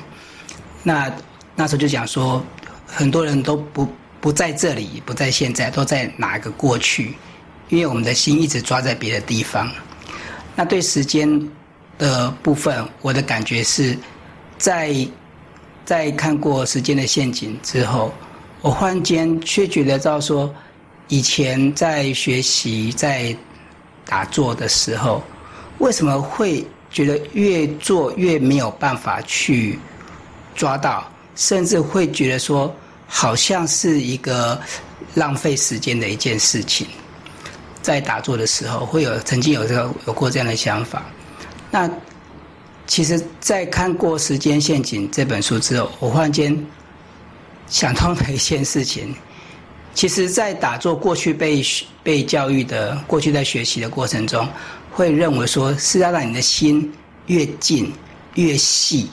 [0.82, 1.12] 那
[1.54, 2.44] 那时候就讲说，
[2.86, 3.88] 很多人都不
[4.20, 7.14] 不在这里，不在现在，都在哪个过去？
[7.68, 9.70] 因为我们的心一直抓在别的地方。
[10.54, 11.50] 那对时间
[11.98, 13.98] 的部分，我的感觉是
[14.56, 14.94] 在
[15.84, 18.12] 在看过《时间的陷阱》之后，
[18.62, 20.54] 我忽然间却觉得到说。
[21.08, 23.32] 以前在学习在
[24.04, 25.22] 打坐的时候，
[25.78, 29.78] 为什么会觉得越做越没有办法去
[30.54, 32.74] 抓到，甚至会觉得说
[33.06, 34.58] 好像是一个
[35.12, 36.86] 浪费时间的一件事情？
[37.82, 41.02] 在打坐的时候，会有曾经有这个有过这样的想法。
[41.70, 41.86] 那
[42.86, 46.66] 其实，在看过《时间陷阱》这本书之后，我忽然间
[47.68, 49.14] 想通了一件事情。
[49.92, 51.62] 其实，在打坐过去被
[52.02, 54.48] 被教育的过去在学习的过程中，
[54.96, 56.90] 会认为说是要让你的心
[57.26, 57.92] 越静
[58.36, 59.10] 越细，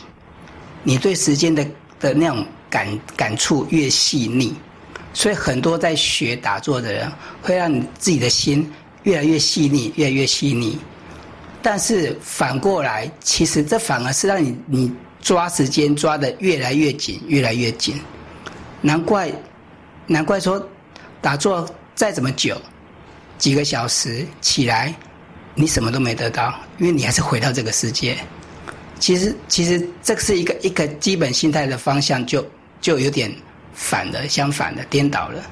[0.82, 1.68] 你对时间的
[2.00, 4.56] 的那种感感触越细腻，
[5.14, 8.72] 所以很多在学打坐的人会让你自己的心
[9.04, 10.80] 越来越细腻，越来越细腻。
[11.62, 14.90] 但是反过来，其实这反而是让你你
[15.22, 18.00] 抓时间抓的越来越紧，越来越紧。
[18.80, 19.30] 难怪，
[20.08, 20.66] 难怪说。
[21.22, 21.66] 打坐
[21.96, 22.58] 再怎么久，
[23.38, 24.94] 几个小时起来，
[25.56, 28.18] 你什么都没得到，因为你还是回到这个世界。
[29.00, 32.46] 其实，其实这是一个一个基本心态的方向，就
[32.80, 33.34] 就有点
[33.74, 35.44] 反了，相反的颠倒了。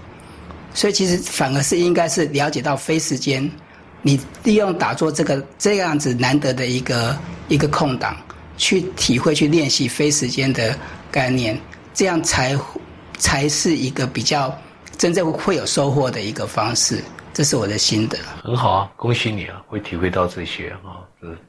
[0.73, 3.49] 所以，其实反而是应该是了解到非时间，
[4.01, 7.17] 你利用打坐这个这样子难得的一个
[7.49, 8.15] 一个空档，
[8.57, 10.77] 去体会、去练习非时间的
[11.11, 11.59] 概念，
[11.93, 12.57] 这样才
[13.17, 14.55] 才是一个比较。
[14.97, 18.17] 真正会有收获的一个方式，这是我的心得。
[18.43, 21.01] 很好啊，恭喜你啊，会体会到这些啊，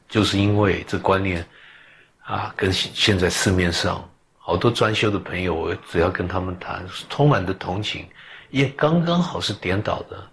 [0.08, 1.46] 就是因为这观念
[2.24, 8.08] 啊，跟现在市面上好多专修的朋友，我只要跟他们谈，充满的同情，
[8.50, 10.30] 也刚刚好是颠倒的，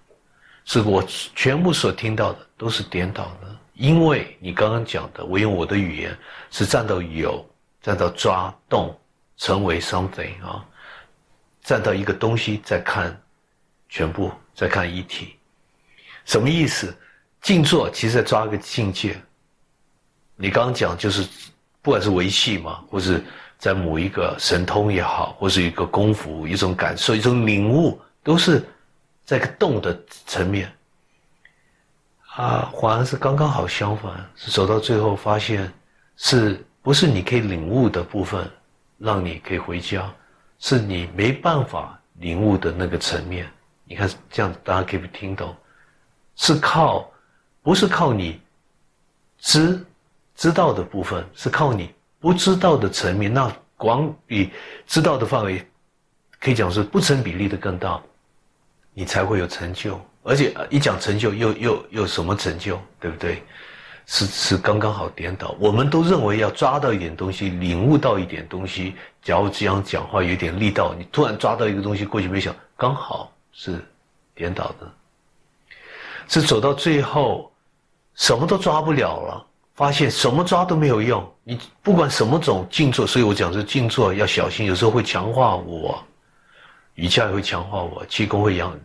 [0.66, 1.04] 是我
[1.36, 6.18] 全部所听到的都是颠倒的，因为你刚刚讲的，我用我的语言
[6.52, 7.44] 是站到有，
[7.82, 8.98] 站到抓动，
[9.38, 10.66] 成为 something 啊。
[11.62, 13.16] 站到一个东西再看，
[13.90, 15.36] 全部再看一体，
[16.30, 16.96] 什么意思？
[17.42, 19.20] 静坐其实在抓个境界。
[20.36, 21.28] 你刚刚讲就是，
[21.82, 23.24] 不管是维系嘛，或是
[23.58, 28.64] 在某一个神通也好，或是一个功夫、一种感受、一种领悟，都是
[29.26, 30.72] 在个动的层面。
[32.36, 35.68] 啊，反而是刚刚好相反，是走到最后发现，
[36.16, 38.48] 是不是你可以领悟的部分，
[39.00, 40.08] 让你可以回家。
[40.60, 43.50] 是你没办法领悟的那个层面，
[43.84, 45.56] 你看这样，大家可以听懂，
[46.42, 47.12] 是靠，
[47.62, 48.40] 不是靠你
[49.40, 49.86] 知
[50.36, 54.50] 知道的部分，是靠你不知道的层面，那广比
[54.88, 55.68] 知道的范围，
[56.40, 58.02] 可以讲是不成比例的更大，
[58.94, 63.44] 你才会有成就，而且一讲成就，又又又什么成就，对不对？
[64.06, 68.96] 是是刚刚好颠倒，我们都认为要抓到一点东西，领悟到一点东西。
[69.22, 73.78] 假如这样讲话有点力道，你突然抓到一个东西，过去没想，刚好是
[74.34, 74.90] 颠倒的。
[76.30, 77.52] 是走到最后，
[78.14, 81.28] 什么都抓不了了，发现什么抓都没有用。
[81.44, 86.02] 你不管什么种静坐，所以我讲是静坐要小心，有时候会强化我，
[86.94, 88.80] 瑜伽也会强化我，气功会养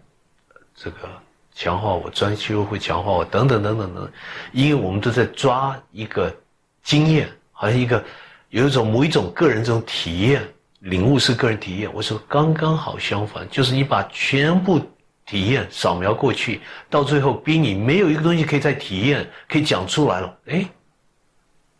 [0.74, 1.09] 这个
[1.55, 4.11] 强化我，专修会强化我，等等等等等，
[4.53, 6.34] 因为我们都在抓一个
[6.82, 8.03] 经验，好像一个
[8.49, 10.42] 有一种某一种个人这种体验。
[10.80, 14.78] 领悟是个人体验，我说刚刚好相反，就是你把全部
[15.26, 16.60] 体验扫描过去，
[16.90, 20.66] 到最后逼你没有一个东西可以再体验，可以讲出来了，哎，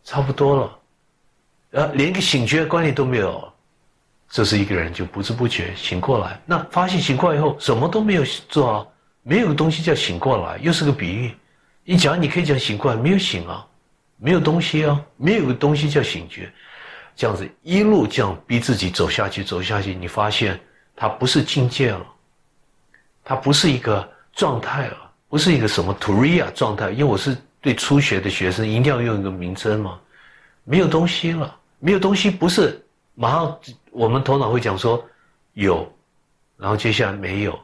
[0.03, 0.79] 差不多了，
[1.73, 3.53] 呃，连个醒觉观念都没有，
[4.29, 6.41] 这是一个人就不知不觉醒过来。
[6.47, 8.87] 那发现醒过来以后什么都没有做啊，
[9.23, 11.35] 没有东西叫醒过来，又是个比喻。
[11.85, 13.67] 你讲你可以讲醒过来，没有醒啊，
[14.17, 16.51] 没有东西啊，没有个东西叫醒觉。
[17.15, 20.59] 这样子一路这样逼自己走下去，走下去，你发现
[20.97, 22.07] 它不是境界了，
[23.25, 26.91] 它不是一个状态了，不是一个什么 Turia 状态。
[26.91, 29.99] 因为我是对初学的学生，一定要用一个名称嘛。
[30.63, 32.81] 没有东西了，没有东西不是
[33.15, 33.59] 马上
[33.91, 35.05] 我们头脑会讲说
[35.55, 35.91] 有，
[36.57, 37.59] 然后接下来没有，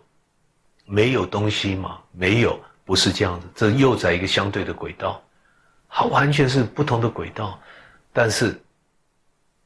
[0.86, 5.22] 没有东西嘛，没有不是这样子，这又在一个相对的轨道，
[5.88, 7.60] 它完全是不同的轨道，
[8.12, 8.60] 但是。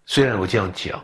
[0.06, 1.02] 虽然我这样讲，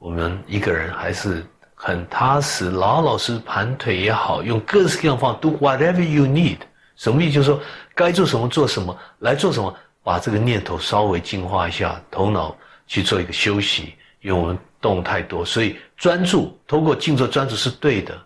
[0.00, 1.46] 我们一个人还是
[1.78, 6.56] 很踏实，老老实实盘腿也好，用各式各样方法 do whatever you need。
[6.96, 7.34] 什么意思？
[7.34, 7.60] 就是说
[7.94, 9.72] 该做什么做什么，来做什么，
[10.02, 12.56] 把这个念头稍微净化一下，头脑
[12.86, 18.18] 去做一个休息，因为我们动太多，所以专注，通过静坐专注是对的。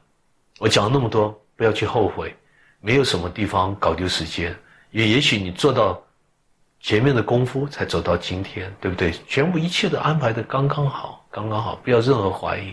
[0.59, 2.35] 我讲了那么多，不要去后悔，
[2.81, 4.57] 没有什么地方搞丢时间，
[4.93, 6.01] 也也许你做到。
[6.83, 9.13] 前面的功夫才走到今天，对不对？
[9.29, 12.73] 全部一切都安排的刚刚好，刚刚好，不要任何怀疑。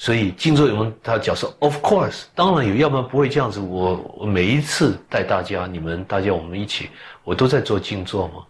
[0.00, 3.58] 所以静坐有他讲说？Of course，当然有，要不然不会这样子。
[3.58, 6.88] 我我每一次带大家，你们大家我们一起，
[7.24, 8.46] 我都在做静坐嘛，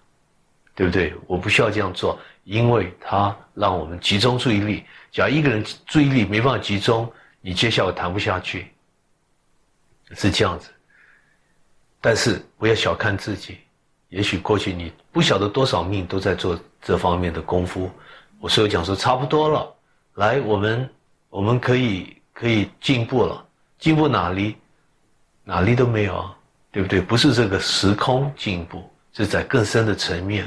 [0.75, 1.15] 对不对？
[1.27, 4.85] 我不需要这样做，因为它让我们集中注意力。
[5.11, 8.71] 假如一个人注意力没办法集中，你接下来谈不下去，
[10.13, 10.69] 是这样子。
[11.99, 13.57] 但是不要小看自己。
[14.11, 17.91] 也许过去你不晓得多少命都在做这方面的功夫，
[18.39, 19.75] 我所以讲说差不多了，
[20.15, 20.89] 来，我们
[21.31, 23.47] 我们可以可以进步了，
[23.79, 24.57] 进步哪里？
[25.45, 26.37] 哪里都没有啊，
[26.71, 27.01] 对不对？
[27.01, 30.47] 不是这个时空进步，是在更深的层面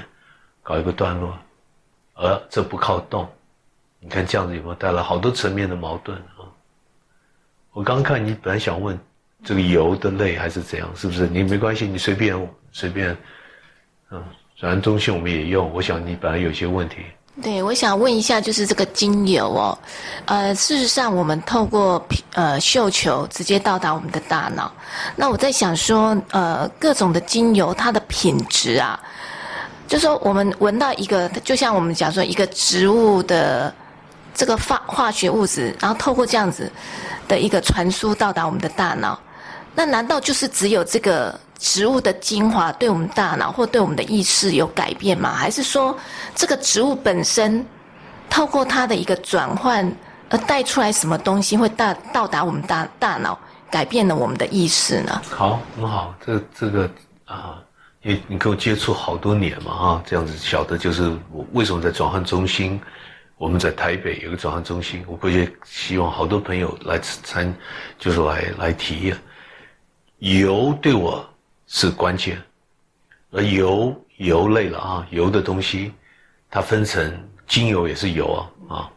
[0.61, 1.37] 搞一个段落，
[2.13, 3.27] 而这不靠动，
[3.99, 6.45] 你看这样子有没有带来好多层面的矛盾啊？
[7.73, 8.99] 我刚看你本来想问
[9.43, 11.27] 这个油的类还是怎样，是不是？
[11.27, 13.17] 你没关系，你随便随便。
[14.11, 14.23] 嗯，
[14.57, 15.71] 转氨中心我们也用。
[15.73, 16.97] 我想你本来有些问题。
[17.41, 19.77] 对，我想问一下，就是这个精油哦，
[20.25, 24.71] 呃，事实上我们透过呃嗅球直接到达我们的大脑。
[25.15, 28.99] 那我在想说，呃，各种的精油它的品质啊，
[29.87, 33.73] 就说我们闻到一个，就像我们讲说一个植物的
[34.35, 36.69] 这个化化学物质，然后透过这样子
[37.29, 39.17] 的一个传输到达我们的大脑，
[39.73, 41.39] 那难道就是只有这个？
[41.61, 45.31] 植物的精华对我们大脑或对我们的意识有改变吗？
[45.31, 45.95] 还是说
[46.33, 47.63] 这个植物本身
[48.31, 49.89] 透过它的一个转换
[50.29, 53.37] 而带出来什么东西会到到达我们大大脑，
[53.69, 55.21] 改变了我们的意识呢？
[55.29, 56.89] 好，很好，这这个
[57.25, 57.61] 啊，
[58.01, 62.81] 你你跟我接触好多年嘛哈，这样子晓得就是我为什么在转换中心，
[63.37, 67.53] 我们在台北有个转换中心，我估计希望好多朋友来参，
[67.99, 69.15] 就是来来体验
[70.17, 71.23] 油对我。
[71.73, 72.37] 是关键，
[73.31, 75.93] 而油油类了啊，油的东西，
[76.49, 78.33] 它分成精油也是油
[78.67, 78.91] 啊啊。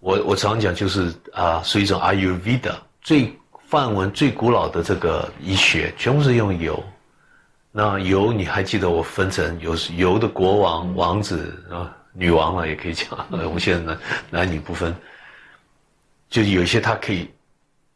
[0.00, 3.32] 我我常讲就是啊，是一种 Ayurveda 最
[3.68, 6.82] 范文最古老的这个医学，全部是用油。
[7.70, 13.08] 那油你还记得我分成有油的国王、王子啊、女王了，也可以讲。
[13.30, 13.98] 我们现在男
[14.30, 14.92] 男女不分，
[16.28, 17.30] 就有一些它可以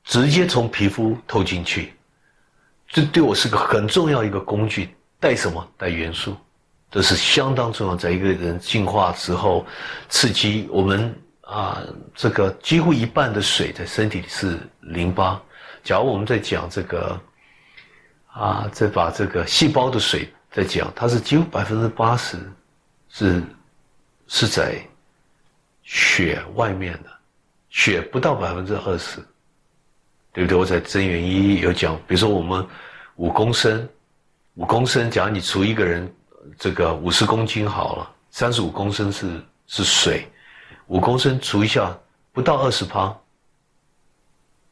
[0.05, 1.93] 直接从皮肤透进去。
[2.91, 5.66] 这对我是个很重要一个工具，带什么？
[5.76, 6.36] 带元素，
[6.91, 7.95] 这是相当重要。
[7.95, 9.64] 在一个人进化之后，
[10.09, 11.80] 刺激我们啊，
[12.16, 15.41] 这个几乎一半的水在身体里是淋巴。
[15.84, 17.18] 假如我们在讲这个
[18.26, 22.36] 啊，再把这个细胞的水再讲，它是几乎百分之八十
[23.09, 23.41] 是
[24.26, 24.84] 是在
[25.84, 27.11] 血外面的，
[27.68, 29.24] 血不到百分之二十。
[30.41, 30.59] 对不对？
[30.59, 32.66] 我在真元一有讲，比如说我们
[33.16, 33.86] 五公升，
[34.55, 36.11] 五公升，假如你除一个人
[36.59, 40.26] 这个五十公斤好了，三十五公升是是水，
[40.86, 41.95] 五公升除一下
[42.32, 43.14] 不到二十趴，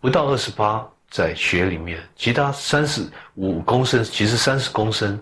[0.01, 5.21] 不到二十趴在血里面，其他三十五公升，其实三十公升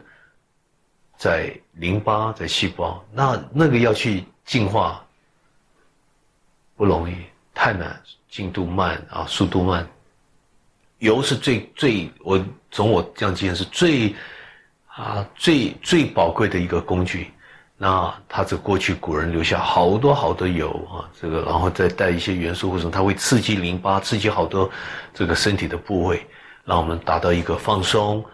[1.16, 5.04] 在淋巴在细胞，那那个要去净化
[6.76, 7.16] 不容易，
[7.52, 9.84] 太难，进度慢啊，速度慢。
[10.98, 14.14] 油是最最，我从我这样经验是最
[14.86, 17.30] 啊最最宝贵的一个工具。
[17.78, 24.70] 那它这过去古人留下好多好多油啊，这个然后再带一些元素或者它会刺激淋巴，刺激好多
[25.12, 26.26] 这个身体的部位，
[26.64, 28.24] 让我们达到一个放松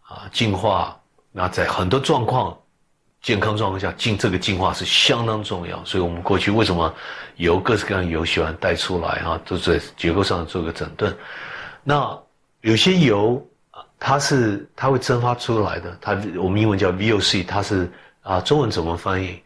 [0.00, 0.98] 啊净化。
[1.30, 2.56] 那在很多状况
[3.20, 5.84] 健康状况下，进这个净化是相当重要。
[5.84, 6.92] 所以我们过去为什么
[7.36, 11.14] 油各式各样油喜欢带出来啊，都在结构上做个整顿。
[11.88, 12.22] 那
[12.60, 13.42] 有些油
[13.98, 17.90] 它是它会蒸发出来的，它我们英文叫 VOC，它是。
[18.20, 19.42] 啊，中文怎么翻译？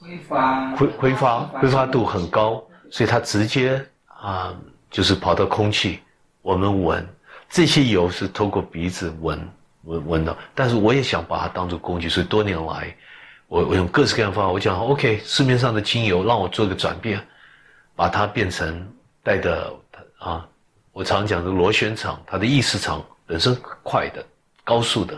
[0.00, 4.56] 挥发，挥挥发，挥发度很高，所以它直接啊，
[4.90, 5.98] 就是跑到空气，
[6.40, 7.06] 我们闻
[7.50, 9.38] 这些油是透过鼻子闻
[9.82, 12.96] 闻闻到，但是我也想把它当做工具，所以多年来，
[13.48, 17.22] 我我用各式各样方法，我讲 OK，市面上的精油让我做个转变，
[17.94, 18.88] 把它变成
[19.22, 19.70] 带的
[20.20, 20.48] 啊，
[20.98, 24.26] 我常讲的螺旋场，它的意识场本身快的、
[24.64, 25.16] 高速的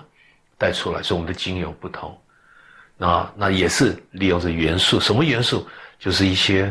[0.59, 2.15] 带出来，所以我们的精油不同。
[2.99, 5.67] 那那也是利用这元素，什么元素？
[5.99, 6.71] 就是一些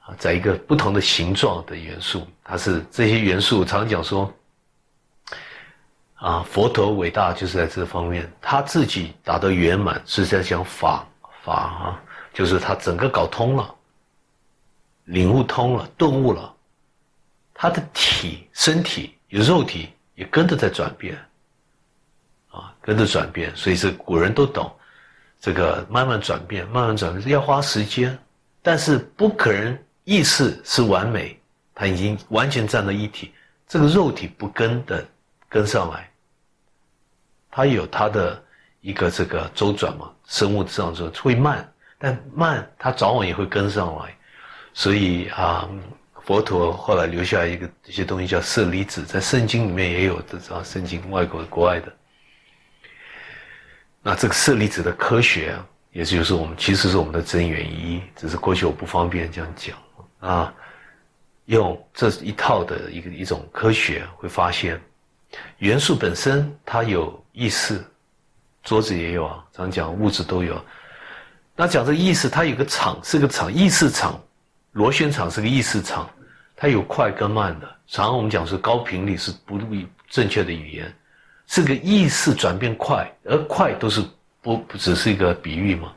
[0.00, 3.64] 啊，在一个不同的形状的元素，它是这些元素。
[3.64, 4.34] 常讲说，
[6.16, 11.06] 啊，佛陀伟大就是在这方面，他自己达到圆满是在讲法
[11.44, 12.02] 法啊，
[12.34, 13.72] 就是他整个搞通了，
[15.04, 16.52] 领悟通了，顿悟了，
[17.60, 21.14] 他的体身体有肉体也跟着在转变，
[22.48, 24.74] 啊，跟着转变，所以是古人都懂。
[25.38, 28.18] 这个慢慢转变，慢慢转变要花时间，
[28.62, 31.38] 但是不可能意识是完美，
[31.74, 33.34] 它已经完全站在一体，
[33.68, 35.06] 这个肉体不跟的
[35.46, 36.10] 跟上来，
[37.50, 38.42] 它有它的
[38.80, 44.16] 一个这个周转嘛，生物上说会慢，但慢它早晚也会跟上来，
[44.72, 45.68] 所以啊，
[46.30, 51.92] 佛陀后来留下一个一些东西叫舍利子，在圣经里面也有的，知道圣经外国国外的。
[54.00, 55.58] 那这个舍利子的科学，
[55.90, 59.76] 也就是我们其实是我们的真元一，只是过去我不方便这样讲
[60.20, 60.54] 啊。
[61.46, 64.80] 用这一套的一个一种科学，会发现
[65.58, 67.84] 元素本身它有意识，
[68.62, 70.64] 桌子也有啊，常讲物质都有。
[71.56, 74.22] 那讲这个意识，它有个场，是个场，意识场，
[74.70, 76.08] 螺旋场是个意识场，
[76.60, 77.66] 它有快跟慢的。
[77.86, 79.58] 常常我们讲是高频率是不
[80.10, 80.94] 正确的语言。
[81.46, 84.04] 这个意识转变快，而快都是
[84.42, 85.92] 不不只是一个比喻嘛？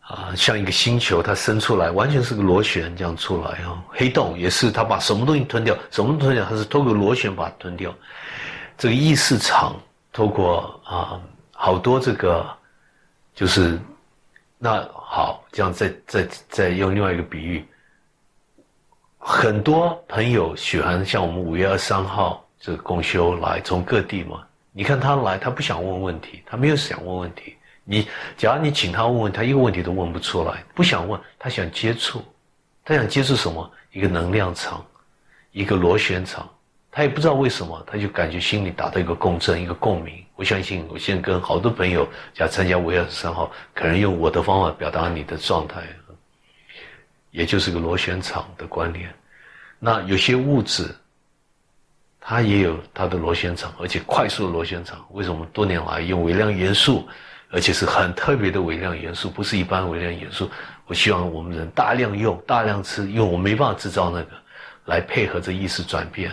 [0.00, 3.80] 啊，像一个星球，它生出来完全是个螺旋这样出来啊。
[3.90, 7.94] 黑洞也是，它把什么东西吞掉，什么吞掉，它是透过螺旋把它吞掉。
[8.76, 9.76] 这个意识场
[10.12, 11.20] 透过啊，
[11.52, 12.44] 好多这个
[13.36, 13.78] 就是
[14.58, 17.64] 那好，这样再再再用另外一个比喻，
[19.18, 22.44] 很多朋友喜欢像我们五月二十三号。
[22.60, 24.42] 这个共修来从各地嘛，
[24.72, 27.54] 你看他来，他不想问问题，他没有想问问题。
[27.84, 28.04] 你
[28.36, 32.20] 假如你请他问问，他一个问题都问不出来，不想问，他想接触，
[32.84, 33.70] 他想接触什么？
[33.92, 34.84] 一个能量场，
[35.52, 36.50] 一个螺旋场，
[36.90, 40.12] 他也不知道为什么，他就感觉心里达到一个共振，一个共鸣。
[40.34, 42.04] 我相信，我现在跟好多朋友
[42.34, 45.80] 假如参加五月二十三号，可能用我的方法表达你的状态，
[47.30, 49.12] 也就是个螺旋场的关联。
[49.78, 50.94] 那有些物质。
[52.20, 55.02] 它也有它的螺旋场，而且快速的螺旋场。
[55.12, 57.08] 为什么多年来用微量元素，
[57.50, 60.50] 而且是很特别的微量元素，不是一般微量元素？
[60.86, 64.30] 我希望我们人大量用、大量吃，因为我没办法制造那个，
[64.84, 66.30] 来配合这意识转变。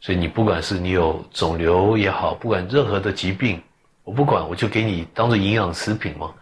[0.00, 3.60] 所以你不管是你有肿瘤也好，不管任何的疾病，
[4.04, 6.32] 我不管，我就给你当做营养食品嘛，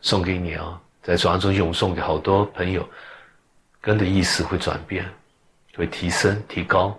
[0.00, 0.80] 送给你啊。
[1.02, 2.88] 在转化中心，我们送给好多朋友，
[3.84, 5.04] 根的意识会转变，
[5.76, 6.98] 会提升、提高。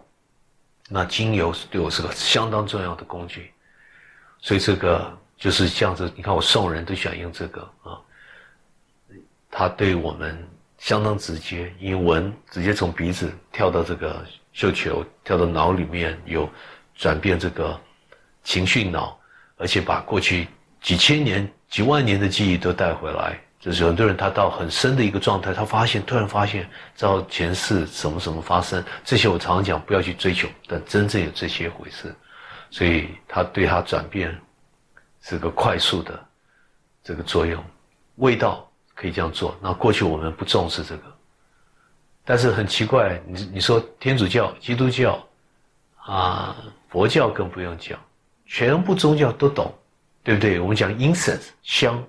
[0.87, 3.51] 那精油对我是个相当重要的工具，
[4.39, 6.11] 所以这个就是这样子。
[6.15, 7.97] 你看我送人都喜欢用这个啊，
[9.49, 10.37] 它对我们
[10.77, 14.23] 相当直接，因为闻直接从鼻子跳到这个
[14.53, 16.47] 嗅球，跳到脑里面有
[16.93, 17.81] 转变这个
[18.43, 19.17] 情绪脑，
[19.57, 20.47] 而且把过去
[20.83, 23.41] 几千年、几万年的记忆都带回来。
[23.65, 32.15] 就是很多人他到很深的一个状态，他发现突然发现，知道前世什么什么发生，这些我常常讲不要去追求，但真正有这些回事，
[32.69, 34.39] 所以他对他转变
[35.23, 36.23] 是个快速的
[37.03, 37.63] 这个作用，
[38.17, 39.57] 味道可以这样做。
[39.59, 41.03] 那过去我们不重视这个，
[42.23, 45.27] 但是很奇怪，你你说天主教、基督教，
[46.03, 46.55] 啊，
[46.87, 47.99] 佛教更不用讲，
[48.45, 49.73] 全部宗教都懂，
[50.23, 50.59] 对不对？
[50.59, 52.03] 我们讲 incense 香，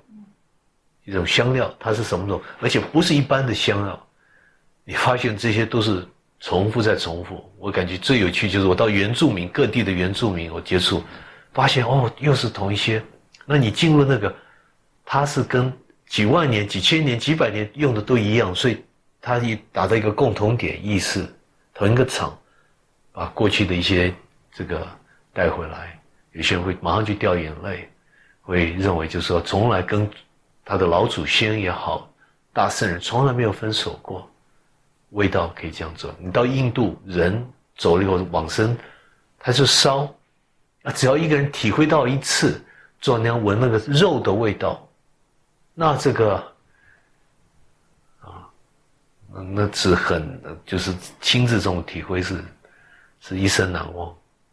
[1.07, 2.39] 一种香料，它是什么种？
[2.61, 4.07] 而且不是一般的香料，
[4.85, 6.07] 你发现这些都是
[6.41, 7.51] 重复再重复。
[7.59, 11.03] 我感觉最有趣就是我到原住民各地的原住民，我接触，
[11.55, 13.03] 发现哦，又是同一些。
[13.47, 14.35] 那你进入那个，
[15.07, 15.73] 它是跟
[16.07, 18.83] 几万年、几千年、几百年用的都一样，所以。
[19.19, 21.27] 他一达到一个共同点意识，
[21.75, 22.39] 同一个场，
[23.11, 24.15] 把过去的一些
[24.53, 24.87] 这个
[25.33, 25.99] 带回来，
[26.31, 27.89] 有些人会马上就掉眼泪，
[28.41, 30.09] 会认为就是说从来跟
[30.67, 32.13] 他的老祖先也好，
[32.53, 34.29] 大圣人从来没有分手过，
[35.11, 36.13] 味道可以这样做。
[36.19, 37.43] 你到印度，人
[37.77, 38.77] 走了以后往生，
[39.39, 40.13] 他就烧，
[40.83, 42.61] 啊，只要一个人体会到一次，
[43.01, 44.87] 做那样闻那个肉的味道，
[45.73, 46.35] 那这个。
[48.21, 48.51] 啊
[49.53, 52.43] 那是很，就是亲自这种体会是，
[53.21, 54.13] 是一生难忘。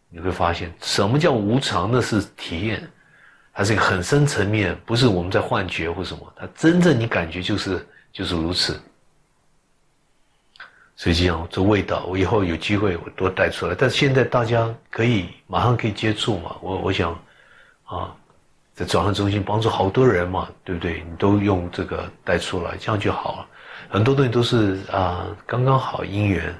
[0.09, 1.89] 你会发现，什么叫无常？
[1.89, 2.87] 那是体验，
[3.53, 6.33] 它是一个很深层面，不是我们在幻觉或什么。
[6.35, 8.81] 它真正你感觉就是就是如此。
[10.95, 13.75] 所以这样，这味道，我以后有机会我多带出来。
[13.77, 16.55] 但是现在大家可以马上可以接触嘛？
[16.61, 17.11] 我我想，
[17.85, 18.15] 啊，
[18.73, 21.03] 在转换中心帮助好多人嘛，对不对？
[21.09, 23.47] 你都用这个带出来，这样就好了。
[23.89, 26.55] 很多东西都是啊，刚刚好因缘，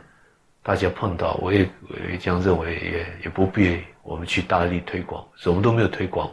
[0.61, 6.29] 大家碰到，我也我也这样认为，也也不必我们去大力推广，什么都没有推广，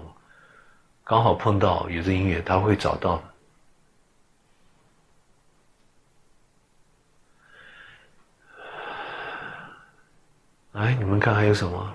[1.11, 3.23] 刚好碰到有这音乐，他会找到的。
[10.75, 11.93] 哎，你们看还有什么？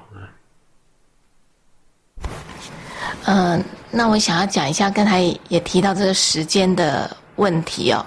[3.27, 8.05] 嗯，那我想要讲一下，刚才也提到这个时间的问题哦。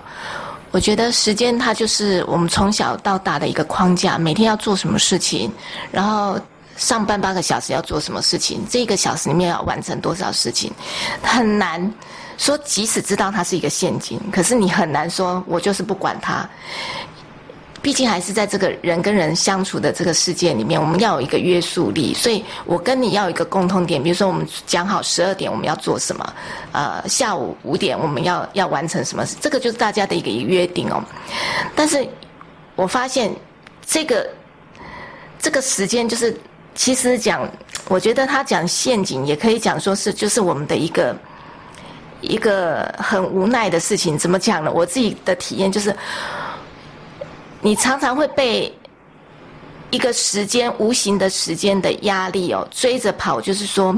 [0.73, 5.51] 我觉得时间它就是我们从小到大的一个框架，每天要做什么事情，
[5.91, 6.39] 然后
[6.79, 10.73] 上班八个小时要做什么事情，这一个小时里面要完成多少事情，
[11.23, 11.93] 很难
[12.39, 12.57] 说。
[12.65, 16.49] 即使知道它是一个陷阱，可是你很难说，我就是不管它。
[17.81, 22.13] 毕竟还是在这个人跟人相处的这个世界里面，我们要有一个约束力。
[22.13, 26.35] 所以我跟你要一个共通点，比如说我们讲好十二点我们要做什么，
[26.73, 31.03] 呃，下午五点我们要要完成什么，这个就是大家的一个约定哦。
[31.77, 32.07] 但是
[32.75, 33.33] 我发现
[33.87, 34.29] 这个
[35.39, 36.37] 这个时间就是，
[36.79, 37.47] 其实讲，
[37.89, 41.17] 我觉得他讲陷阱也可以讲说是就是我们的一个
[42.21, 44.17] 一个很无奈的事情。
[44.17, 44.71] 怎么讲呢？
[44.73, 45.95] 我自己的体验就是。
[47.61, 48.73] 你常常会被
[49.91, 53.93] 一个时间、无形的时间的压力哦追着跑，就是说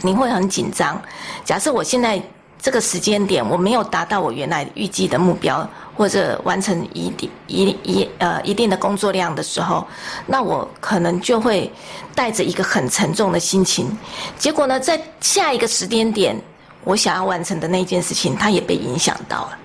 [0.00, 1.00] 你会很紧张。
[1.44, 2.20] 假设我现在
[2.62, 9.84] 这个时间点我没有达到我原来预计的目标，或者完成一定一一呃一定的工作量的时候，
[10.26, 11.68] 那我可能就会
[12.14, 13.90] 带着一个很沉重的心情。
[14.38, 16.40] 结果呢，在下一个时间点，
[16.84, 19.58] 我想要完成的那件事情，它也被影响到了。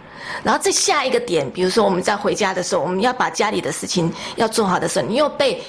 [0.43, 5.61] 然后在下一个点，比如说我们在回家的时候，我们要把家里的事情要做好的时候，你又被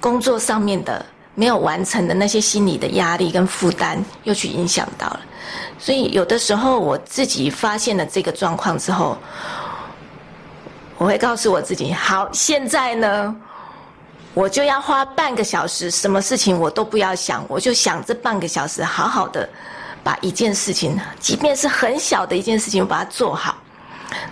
[0.00, 1.04] 工作上面的
[1.34, 5.20] 没有完成的那些心理的压力跟负担又去影响到了。
[5.78, 9.16] 所以有的时候我自己发现了这个状况之后，
[10.96, 13.36] 我会告诉我自己：好，现在呢，
[14.32, 19.48] 我就要花半个小时，什么事情我都不要想，我就想这半个小时好好的
[20.02, 23.56] 把一件事情，即便是很小的一件事情，把它做好。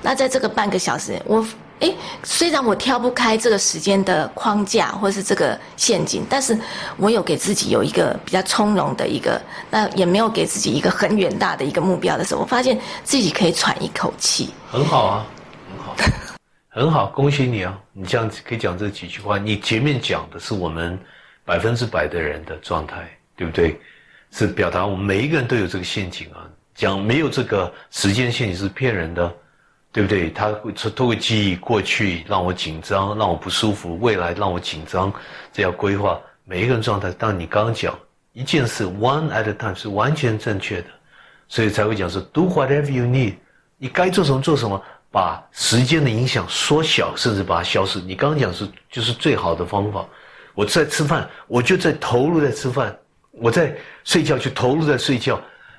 [0.01, 1.45] 那在这个半个小时，我
[1.83, 6.57] 诶，虽然我跳不开这个时间的框架或是这个陷阱，但是
[6.97, 14.51] 我有给自己有一个比较从容的一个，那也没有给自己一个很远大的一个目标的时候，我发现自己可以喘一口气。
[14.71, 15.27] 很好啊，
[15.69, 15.97] 很好，
[16.69, 17.77] 很好， 恭喜你啊！
[17.93, 20.97] 你这样可以讲这几句话，你前面讲的是我们
[21.45, 22.97] 百分之百的人的状态，
[23.37, 23.79] 对不对？
[24.31, 26.47] 是表达我们每一个人都有这个陷阱啊。
[26.75, 29.31] 讲没有这个时间陷阱是骗人的。
[29.93, 30.31] 对不对？
[30.31, 35.13] 他会透过记忆过去让我紧张，让我不舒服；未来让我紧张，
[35.53, 37.15] 这要规划每一个人状态。
[37.19, 37.95] 但你刚刚讲
[38.33, 40.89] 一件事，one at a time 是完全正确的，
[41.47, 43.35] 所以才会讲说 do whatever you need。
[43.77, 48.01] 你该做什么做什么，把时间的影响缩小，甚至把它消失。
[48.01, 50.07] 你刚刚讲是就是最好的方法。
[50.55, 52.91] 我在吃饭，我就在投入在吃饭；
[53.31, 55.39] 我在睡觉就投入在睡觉，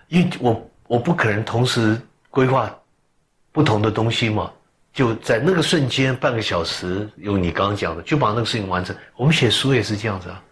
[0.09, 1.99] 因为我我不可能同时
[2.29, 2.71] 规划。
[3.53, 4.51] 不同的东西嘛，
[4.91, 8.93] 就在那个瞬间，半个小时，用你刚刚讲的，就把那个事情完成。
[9.15, 10.43] 我们写书也是这样子啊，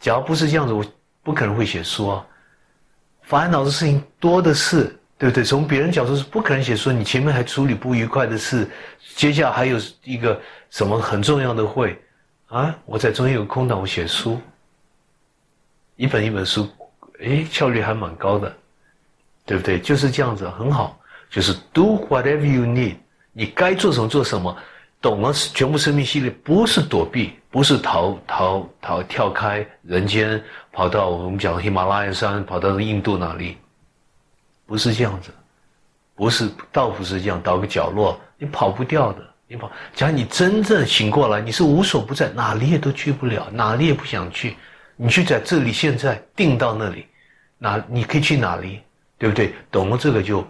[0.00, 0.82] 假如不是这样子，我
[1.22, 2.26] 不可能会写书啊。
[3.22, 4.84] 烦恼的事情多的是，
[5.18, 5.42] 对不对？
[5.42, 8.68] 从别人角度是不可能写书你前面还处理不愉快的事，
[9.16, 10.40] 接下来还有一个
[10.70, 12.00] 什么很重要的会，
[12.48, 14.38] 啊，我在中间有空档，我写书，
[15.96, 16.68] 一本一本书，
[17.20, 18.54] 哎，效率还蛮高的，
[19.46, 19.80] 对不对？
[19.80, 21.00] 就是这样子，很好，
[21.30, 22.96] 就是 do whatever you need，
[23.32, 24.56] 你该做什么做什么，
[25.00, 25.32] 懂了？
[25.32, 33.56] 全部生命系列不是躲避，不是逃逃逃跳开人间，跑到我们讲喜马拉雅山，跑到印度哪里？
[34.66, 35.30] 不是这样子，
[36.14, 39.22] 不是倒不是这样，倒个角落，你跑不掉的。
[39.46, 44.56] 你跑，假如你真正醒过来，你是无所不在，哪里也都去不了，哪里也不想去。
[44.96, 47.06] 你去在这里，现在定到那里，
[47.58, 48.80] 哪你可以去哪里，
[49.18, 49.52] 对不对？
[49.70, 50.42] 懂了这个就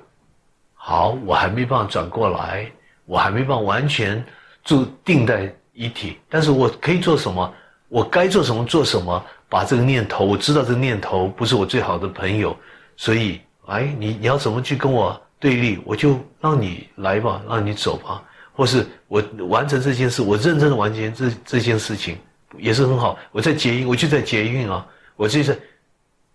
[0.87, 1.16] 好。
[1.24, 2.70] 我还没办法转过来，
[3.07, 4.22] 我还没办法完全
[4.62, 7.53] 住定在一体，但是我可以做什么？
[7.89, 9.24] 我该做什么做什么？
[9.49, 12.55] 把这个念头，我知道这个念头不是我最好的朋友，
[12.97, 13.41] 所以。
[13.66, 15.80] 哎，你你要怎么去跟我对立？
[15.87, 18.22] 我就让你来吧，让你走吧，
[18.53, 22.18] 或是我完成这件事，我认真的完成这这件事情，
[22.59, 23.18] 也是很好。
[23.32, 25.57] 我在捷运，我就在捷运啊，我就在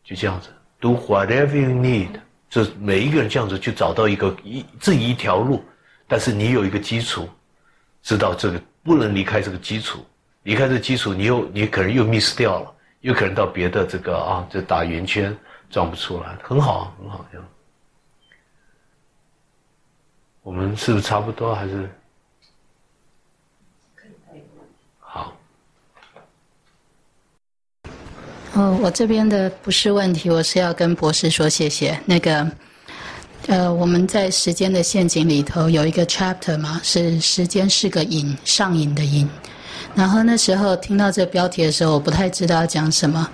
[0.03, 0.49] 就这样子
[0.81, 2.09] ，do whatever you need，
[2.49, 5.63] 就每一个人这样子去找到一个一这一条路，
[6.07, 7.29] 但是你有一个基础，
[8.01, 10.05] 知道这个不能离开这个基础，
[10.43, 15.37] 离开这基础，你又你可能又 miss 掉了，又可能到别的这个啊，就打圆圈。
[15.71, 17.47] 转不出来，很好，很好，这样。
[20.41, 21.53] 我们是不是差不多？
[21.53, 21.87] 还是
[28.53, 31.97] 哦，我这边的不是问题，我是要跟博士说谢谢。
[32.05, 32.49] 那个，
[33.47, 39.29] 呃，我们在时间的陷阱里头有一个 chapter 嘛，是时间是个瘾，上瘾的瘾。
[39.95, 43.29] 然后那时候听到这标题的时候，我不太知道要讲什么，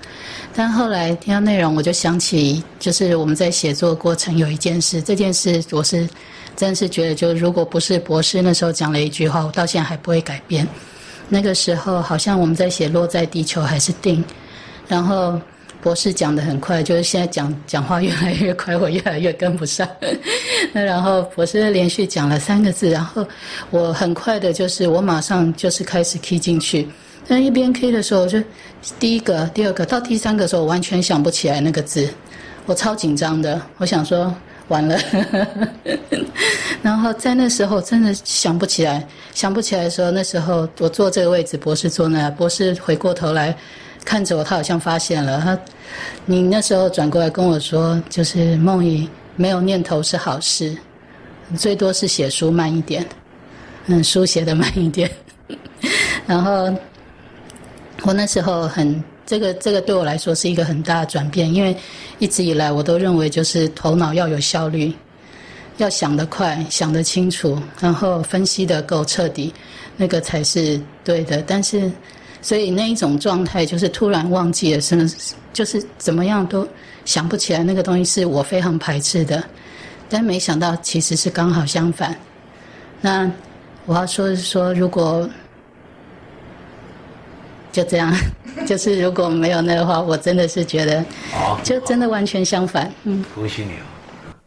[0.53, 6.07] 但后来听到内容，我就想起，就是我们在写作过程有一件事，这件事我是
[6.55, 10.67] 真是觉得，就如果不是博士那时候讲了一句话，我到现在还不会改变。
[11.27, 14.23] 那个时候好像我们在写《落在地球还是定》，
[14.87, 15.39] 然后。
[15.81, 19.87] 博士讲的很快，就是现在讲讲话越来越快，我越来越跟不上。
[20.73, 23.23] 那然后博士连续讲了三个字，然后
[23.69, 26.87] 我很快的，就是我马上就是开始 K 进去。
[27.27, 28.41] 但一边 K 的时候，就
[28.99, 32.09] 第一个、第二个到第三个时候，我完全想不起来那个字，
[32.65, 33.61] 我超紧张的。
[33.77, 34.33] 我想说
[34.69, 34.97] 完了，
[36.81, 43.55] 然后在那时候真的想不起来，想不起来的时候，那时候我坐这个位置，博士坐那，博士回过头来。
[44.05, 45.59] 看着我，他好像发现了他。
[46.25, 50.77] 你那时候转过来跟我说，就是梦怡没有念头是好事，
[51.57, 53.03] 最多是写书慢一点，
[53.87, 55.09] 嗯，书写的慢一点。
[56.27, 56.71] 然后
[58.03, 61.75] 我那时候很这个这个对我来说是一个很大的转变，因为
[62.19, 64.93] 一直以来我都认为就是头脑要有效率，
[65.77, 69.51] 要想得快，想得清楚，然后分析的够彻底，
[69.97, 71.41] 那个才是对的。
[71.41, 71.91] 但是。
[72.45, 75.11] 所以那一种状态就是突然忘记了，什，
[75.51, 76.67] 就是怎么样都
[77.03, 79.43] 想不起来那个东西是我非常排斥的，
[80.07, 82.15] 但没想到其实是刚好相反。
[83.01, 83.27] 那
[83.87, 85.27] 我要说是说，如果
[87.71, 88.15] 就这样，
[88.67, 91.03] 就是如果没有那个话，我真的是觉得，
[91.63, 92.93] 就真的完全相反。
[93.05, 94.37] 嗯，恭喜你啊！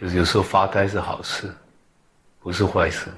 [0.00, 1.52] 就是有时候发呆是好事，
[2.40, 3.08] 不是坏事。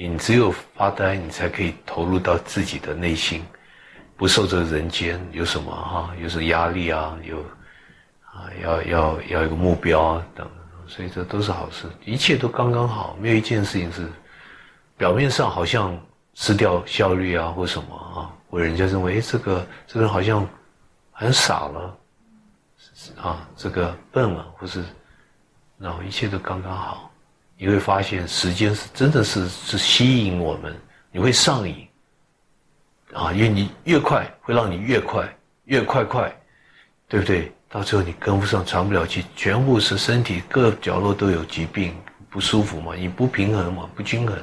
[0.00, 3.44] 你只有发呆，你才可以投入到自己的内心，
[4.16, 7.38] 不受这人间有什么哈，有什么压力啊，有
[8.32, 10.48] 啊，要要要一个目标啊等，
[10.86, 14.06] 所以这都是好事，一切都刚刚好，没有一件事情是
[14.96, 15.98] 表面上好像
[16.34, 20.48] 失掉效率啊或什么啊，或人家认为这个这个人好像
[21.10, 21.98] 很傻了，
[23.20, 24.84] 啊这个笨了，或是
[25.76, 27.07] 然后一切都刚刚好。
[27.60, 30.72] 你会发现，时间是真的是是吸引我们，
[31.10, 31.88] 你会上瘾，
[33.12, 35.28] 啊，因为你越快会让你越快，
[35.64, 36.32] 越快快，
[37.08, 37.52] 对不对？
[37.68, 41.94] 到最后你跟不上，喘不了气，全部是身体各角落都有疾病，
[42.30, 44.38] 不舒服嘛，你不平衡嘛，不均衡，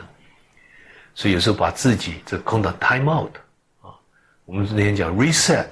[1.14, 3.32] 所以有时候把自己这空档 time out
[3.82, 3.96] 啊，
[4.44, 5.68] 我们那天讲 reset，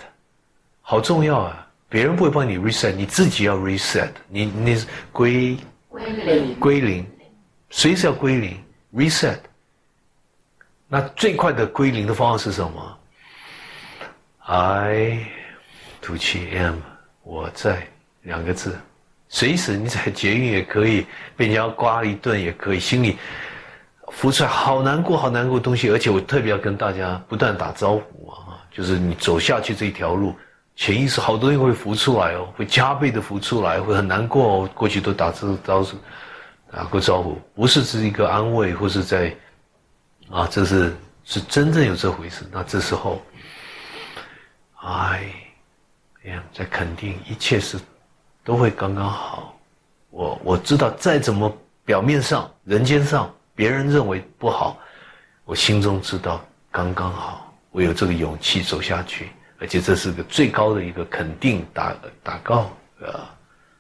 [0.82, 5.58] 好重要啊，别人不会帮你 reset，你自己要 reset，你你归
[5.90, 7.06] 归零归零。
[7.76, 8.64] 随时要归零
[8.94, 9.40] ，reset。
[10.88, 13.00] 那最快的归零的方式是什么
[14.46, 15.26] ？I，
[16.00, 16.76] 吐气，M，
[17.24, 17.88] 我在
[18.22, 18.78] 两个字，
[19.28, 23.18] 随时你在捷运也可以，被人家刮一顿也可以，心里
[24.10, 25.90] 浮出来好难过、好难过的东西。
[25.90, 30.36] 而且我特别要跟大家不断打招呼啊，就是你走下去这一条路，
[30.76, 34.70] 潜意识好多东西会浮出来哦，会加倍的浮出来，会很难过哦。
[34.76, 35.98] 过去都打这招呼，
[36.74, 39.36] 打过招呼，不是是一个安慰，或是在
[40.32, 40.92] 啊，这是
[41.24, 42.44] 是真正有这回事。
[42.52, 43.22] 那这时候，
[44.82, 45.32] 哎
[46.24, 47.78] 呀，在肯定一切是
[48.44, 49.56] 都会刚刚好。
[50.10, 51.56] 我我知道，再怎么
[51.86, 54.80] 表面上、人间上别人认为不好，
[55.46, 57.54] 我心中知道刚刚好。
[57.70, 59.30] 我有这个勇气走下去。
[59.60, 62.70] 而且这是个最高的一个肯定，打打告，
[63.00, 63.20] 呃，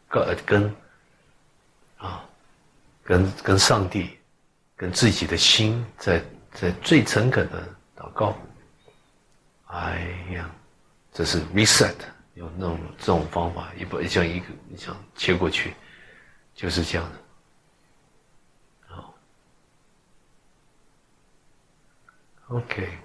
[0.08, 0.74] 告跟，
[3.04, 4.18] 跟跟上帝，
[4.76, 6.24] 跟自己的心，在
[6.54, 8.38] 在最诚恳的祷告。
[9.68, 10.49] 哎呀，
[11.12, 11.95] 这是 reset，
[12.36, 14.45] 用那种这种方法，一不像一个
[14.78, 15.74] 像切过去，
[16.56, 17.20] 就是这样的。
[18.88, 19.16] 好
[22.49, 23.03] ，OK。